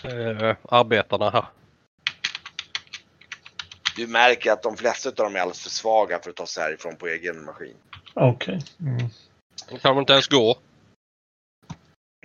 [0.04, 1.44] eh, arbetarna här.
[3.96, 6.62] Du märker att de flesta av dem är alldeles för svaga för att ta sig
[6.62, 7.76] härifrån på egen maskin.
[8.14, 8.62] Okej.
[8.80, 9.08] Mm.
[9.70, 10.58] De kan inte ens gå.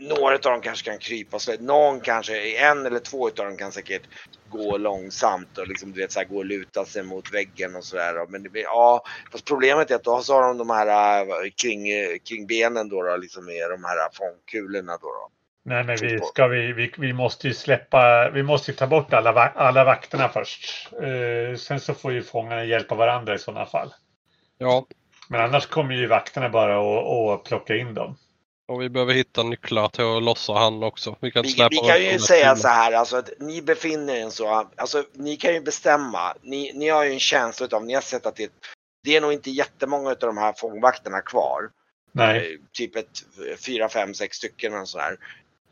[0.01, 3.71] Några av dem kanske kan krypa så Någon kanske, en eller två av dem kan
[3.71, 4.01] säkert
[4.49, 7.83] gå långsamt och liksom, du vet, så här, gå och luta sig mot väggen och
[7.83, 8.25] sådär.
[8.29, 11.49] Men det blir, ja, fast problemet är att då så har de de här äh,
[11.61, 11.85] kring,
[12.29, 15.07] kring benen då, då liksom med de här fångkulorna då.
[15.07, 15.29] då.
[15.63, 19.13] Nej, men vi, ska vi, vi, vi måste ju släppa, vi måste ju ta bort
[19.13, 20.89] alla, alla vakterna först.
[20.93, 23.93] Eh, sen så får ju fångarna hjälpa varandra i sådana fall.
[24.57, 24.85] Ja,
[25.29, 28.17] Men annars kommer ju vakterna bara att att plocka in dem.
[28.71, 31.15] Och vi behöver hitta nycklar till att lossa han också.
[31.19, 34.69] Vi kan, Vi, vi kan ju säga så här, alltså att ni befinner er så,
[34.75, 36.33] alltså ni kan ju bestämma.
[36.41, 38.51] Ni, ni har ju en känsla av, ni har sett att det,
[39.03, 41.69] det är nog inte jättemånga av de här fångvakterna kvar.
[42.11, 43.23] Nej, Eh, typ ett
[43.65, 45.17] fyra, fem, sex stycken och sådär.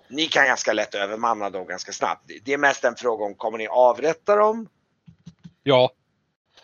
[0.09, 2.31] Ni kan ganska lätt övermanna dem ganska snabbt.
[2.43, 4.67] Det är mest en fråga om, kommer ni avrätta dem?
[5.63, 5.91] Ja,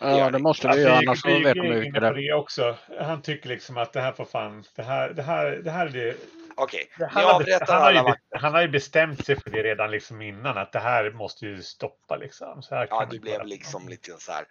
[0.00, 2.76] Ja, det måste vi Ja, göra, vi- annars vet vi på det det också.
[3.00, 5.90] Han tycker liksom att det här får fan, det här, det här, det här är
[5.90, 6.16] det.
[6.58, 9.90] Okej, ni han, avrättar han, har ju, han har ju bestämt sig för det redan
[9.90, 12.62] liksom innan att det här måste ju stoppa liksom.
[12.62, 14.44] Så här kan Ja, det inte blev liksom lite så här.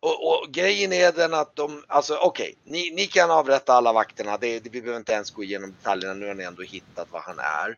[0.00, 4.36] Och, och grejen är den att de, alltså okej, ni, ni kan avrätta alla vakterna.
[4.36, 6.14] Det, det, vi behöver inte ens gå igenom detaljerna.
[6.14, 7.76] Nu har ni ändå hittat vad han är.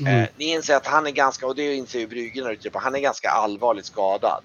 [0.00, 0.22] Mm.
[0.22, 2.78] Eh, ni inser att han är ganska, och det inser ju Bryggen där ute på,
[2.78, 4.44] han är ganska allvarligt skadad.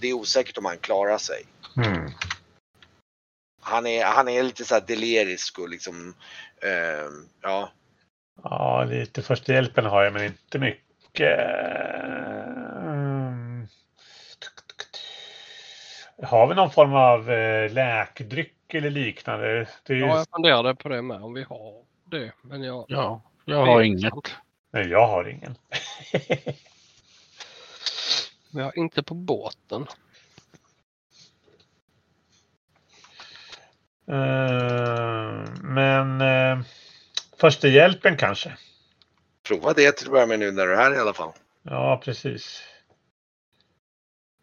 [0.00, 1.46] Det är osäkert om han klarar sig.
[1.76, 2.10] Mm.
[3.62, 6.14] Han är, han är lite så här delirisk och liksom,
[6.62, 7.08] eh,
[7.42, 7.70] ja.
[8.42, 11.38] Ja, lite första hjälpen har jag men inte mycket.
[12.76, 13.66] Mm.
[16.22, 19.68] Har vi någon form av eh, läkdryck eller liknande?
[19.82, 20.02] Det är ju...
[20.02, 22.32] ja, jag funderade på det med om vi har det.
[22.42, 22.84] Men jag...
[22.88, 24.14] Ja, jag har inget.
[24.72, 25.54] Nej, jag har ingen.
[28.54, 29.86] Vi har inte på båten.
[34.08, 36.64] Eh, men eh,
[37.40, 38.56] första hjälpen kanske?
[39.48, 41.32] Prova det till att börja med nu när du är här i alla fall.
[41.62, 42.62] Ja, precis.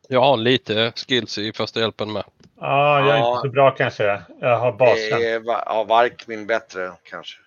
[0.07, 2.24] Jag har lite skills i första hjälpen med.
[2.59, 3.36] Ja, jag är Ja.
[3.36, 4.22] inte så bra kanske.
[4.39, 5.20] Jag har basen.
[5.20, 7.38] Det är va- ja, Varkmin bättre kanske.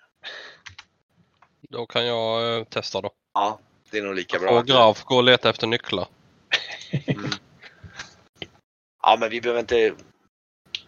[1.69, 3.09] Då kan jag eh, testa då.
[3.33, 3.59] Ja,
[3.91, 4.49] det är nog lika bra.
[4.59, 6.07] Och Graf gå och leta efter nycklar.
[6.91, 7.31] Mm.
[9.01, 9.95] Ja, men vi behöver inte...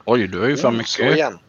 [0.05, 1.15] Oj, du har ju fan Oh, mycket.
[1.15, 1.39] igen.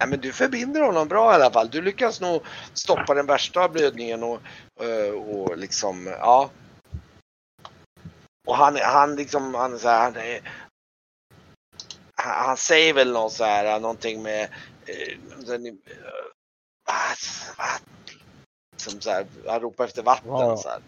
[0.00, 1.70] Nej, men du förbinder honom bra i alla fall.
[1.70, 2.42] Du lyckas nog
[2.74, 4.40] stoppa den värsta blödningen och,
[4.80, 6.50] eh, och liksom, ja.
[8.46, 10.14] Och han, han liksom, han, så här, han,
[12.14, 14.48] han, han säger väl något så här, någonting med,
[18.76, 20.56] som så här, han ropar efter vatten Ja.
[20.56, 20.82] så här.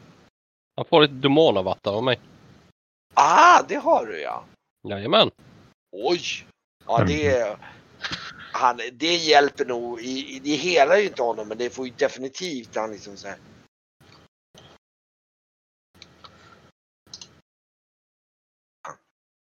[0.76, 2.20] Han får lite demonavatten av mig.
[3.14, 4.44] Ah, det har du ja.
[4.88, 5.30] Jajamän.
[5.92, 6.46] Oj!
[6.86, 7.56] Ja, det,
[8.52, 10.00] han, det hjälper nog.
[10.00, 13.28] I, i, det helar ju inte honom, men det får ju definitivt han liksom så
[13.28, 13.36] här.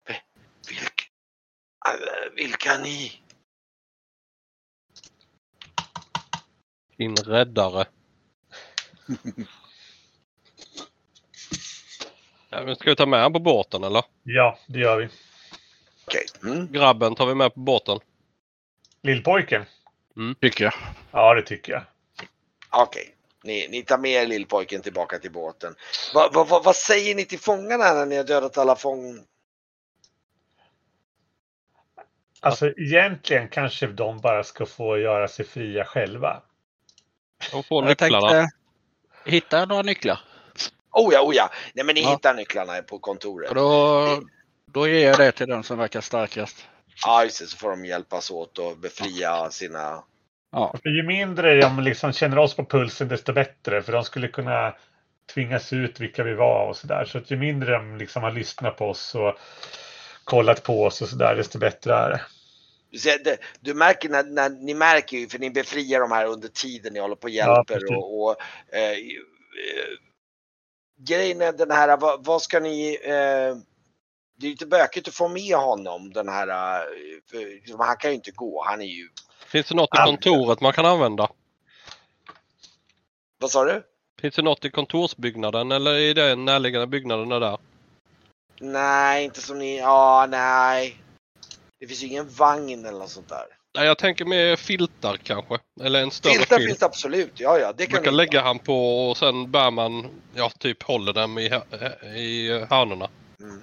[0.07, 0.21] Vil-
[0.69, 1.11] Vilk,
[2.35, 3.21] vilka ni?
[6.97, 7.85] Din räddare.
[12.49, 14.03] ja, men ska vi ta med honom på båten eller?
[14.23, 15.09] Ja, det gör vi.
[16.07, 16.25] Okej.
[16.43, 16.71] Mm.
[16.71, 17.99] Grabben tar vi med på båten.
[19.01, 19.65] Lillpojken?
[20.41, 20.73] Tycker jag.
[21.11, 21.83] Ja, det tycker jag.
[22.69, 23.15] Okej.
[23.43, 25.75] Ni, ni tar med er lillpojken tillbaka till båten.
[26.13, 29.19] Va, va, va, vad säger ni till fångarna när ni har dödat alla fång...
[32.39, 36.41] Alltså egentligen kanske de bara ska få göra sig fria själva.
[37.51, 38.29] De får Jag nycklarna.
[38.29, 38.55] tänkte
[39.25, 40.19] hitta några nycklar.
[40.91, 41.49] Oh ja, oh ja.
[41.73, 42.09] Nej men ni Ja.
[42.09, 43.49] hittar nycklarna på kontoret.
[43.49, 44.21] Och då,
[44.71, 46.65] då ger jag det till den som verkar starkast.
[47.05, 50.03] Ja just det, så får de hjälpas åt och befria sina...
[50.51, 53.81] Ja, För ju mindre de liksom känner oss på pulsen desto bättre.
[53.81, 54.75] För de skulle kunna
[55.33, 57.05] tvingas ut vilka vi var och sådär.
[57.05, 59.33] Så att ju mindre de liksom har lyssnat på oss och
[60.23, 62.21] kollat på oss och sådär desto bättre är det.
[63.59, 66.99] Du, märker när, när ni märker ju, för ni befriar de här under tiden ni
[66.99, 67.89] håller på och Ja, hjälper precis.
[67.89, 68.35] och, och
[68.73, 68.97] eh, eh,
[70.99, 73.57] grejen är den här, vad, vad ska ni eh,
[74.37, 76.83] det är ju lite bökigt att få med honom den här, eh,
[77.31, 79.09] för han kan ju inte gå, han är ju,
[79.47, 80.05] Finns det något i Ja.
[80.05, 81.29] kontoret man kan använda?
[83.37, 83.83] vad sa du?
[84.21, 87.57] Finns det något i kontorsbyggnaden eller i den närliggande byggnaden där?
[88.59, 90.97] Nej, inte som ni, ja nej.
[91.85, 93.45] Det finns ju ingen vagn eller något sånt där.
[93.75, 95.57] Nej, jag tänker med filtar kanske.
[95.81, 96.67] Eller en större Filtar filt.
[96.69, 99.71] finns det absolut, ja ja det kan Man kan lägga han på och sen bär
[99.71, 103.09] man, ja typ håller dem i, hö- i hörnorna.
[103.41, 103.61] Mm.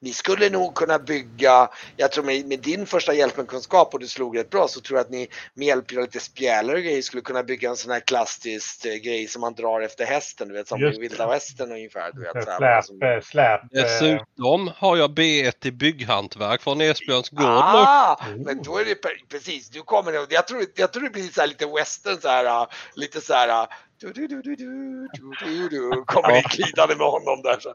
[0.00, 4.38] Ni skulle nog kunna bygga, jag tror med, med din första hjälpenkunskap och du slog
[4.38, 7.22] rätt bra så tror jag att ni med hjälp av lite spjälor och grejer skulle
[7.22, 10.68] kunna bygga en sån här klassisk eh, grej som man drar efter hästen, du vet
[10.68, 12.10] som i vilda västern ungefär.
[12.12, 13.60] Du vet, så bara som- Släp, eh, släp.
[13.60, 17.46] eh, Dessutom har jag B1 i bygghantverk från Esbjörns gård.
[17.46, 18.42] Ah, Mm.
[18.42, 21.40] men då är det pre- precis, du kommer jag tror, jag tror det blir så
[21.40, 23.68] här lite western så här, ah, lite så här ah,
[23.98, 25.08] du, du, du, du, du,
[25.40, 27.60] du, du, kommer in glidande med honom där.
[27.60, 27.74] Så.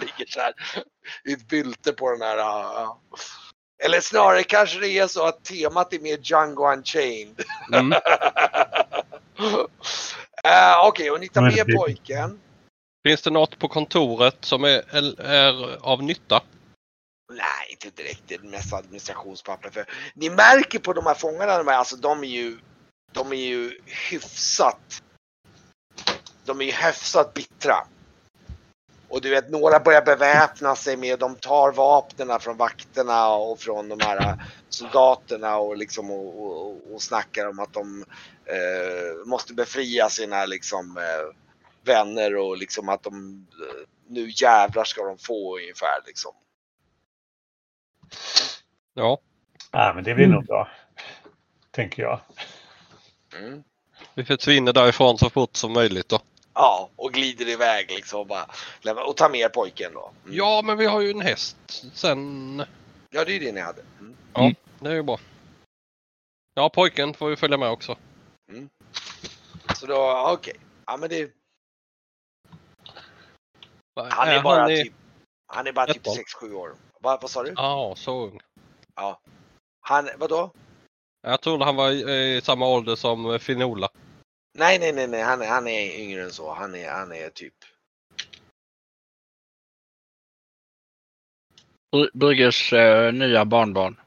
[0.00, 0.52] Ligger så här
[1.24, 2.38] i ett bylte på den här.
[2.38, 2.96] Uh,
[3.84, 7.42] eller snarare kanske det är så att temat är mer Django Unchained.
[7.72, 7.92] Mm.
[7.92, 7.98] uh,
[10.84, 12.40] Okej, okay, och ni tar med pojken.
[13.06, 16.42] Finns det något på kontoret som är, är av nytta?
[17.32, 18.22] Nej, inte direkt.
[18.26, 19.70] Det är mest administrationspapper.
[19.70, 22.58] För ni märker på de här fångarna, alltså de är ju,
[23.12, 25.02] de är ju hyfsat
[26.44, 27.76] de är ju hyfsat bittra.
[29.08, 33.88] Och du vet, några börjar beväpna sig med, de tar vapnen från vakterna och från
[33.88, 38.04] de här soldaterna och liksom och, och, och snackar om att de
[38.44, 41.36] eh, måste befria sina liksom eh,
[41.84, 46.32] vänner och liksom att de eh, nu jävlar ska de få ungefär liksom.
[48.94, 49.18] Ja,
[49.72, 50.68] Ja, men det blir nog bra.
[51.70, 52.20] Tänker jag.
[53.38, 53.62] Mm.
[54.14, 56.20] vi försvinner därifrån så fort som möjligt då.
[56.54, 58.46] Ja, och glider iväg liksom och bara
[58.80, 60.12] lämnar, och tar med pojken då.
[60.24, 60.36] Mm.
[60.36, 61.56] Ja, men vi har ju en häst
[61.94, 62.64] sen.
[63.10, 63.82] ja, det är det ni hade.
[64.00, 64.54] Mm.
[64.80, 65.18] Det är ju bra.
[66.54, 67.96] Ja, pojken får ju följa med också.
[69.76, 70.56] Så då, okej.
[70.86, 71.30] Ja, men det,
[73.94, 74.92] han Är bara typ,
[75.46, 76.14] han är bara typ Etton.
[76.42, 76.74] 6-7 år.
[77.00, 77.52] Va, vad sa du?
[77.56, 78.40] Ja, så ung.
[79.80, 80.50] Han, vadå?
[81.22, 83.88] Jag trodde han var i, i samma ålder som Finola.
[84.54, 86.54] Nej, nej, nej, nej, han är, han är yngre än så.
[86.54, 87.54] Han är, han är typ,
[91.92, 94.00] Br- Brygges eh, nya barnbarn.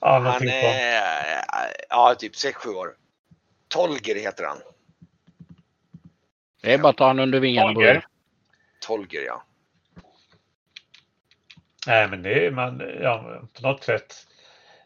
[0.00, 1.44] Ja, han är,
[1.88, 2.96] ja, typ 6-7 år.
[3.68, 4.58] Tolger heter han.
[6.62, 7.72] Det är bara att ta honom under vingarna.
[7.72, 8.02] Brygge.
[8.80, 9.44] Tolger, ja.
[11.86, 14.27] Nej, men det är man, ja, på något sätt.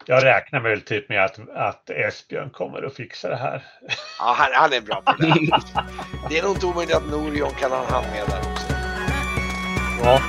[0.05, 3.63] Jag räknar väl typ med att, att Esbjörn kommer att fixa det här.
[4.19, 5.27] Ja, han, han är bra på det.
[5.27, 5.63] där.
[6.29, 8.73] Det är nog inte omöjligt att Norion kan ha hand med där också.
[10.03, 10.21] Ja,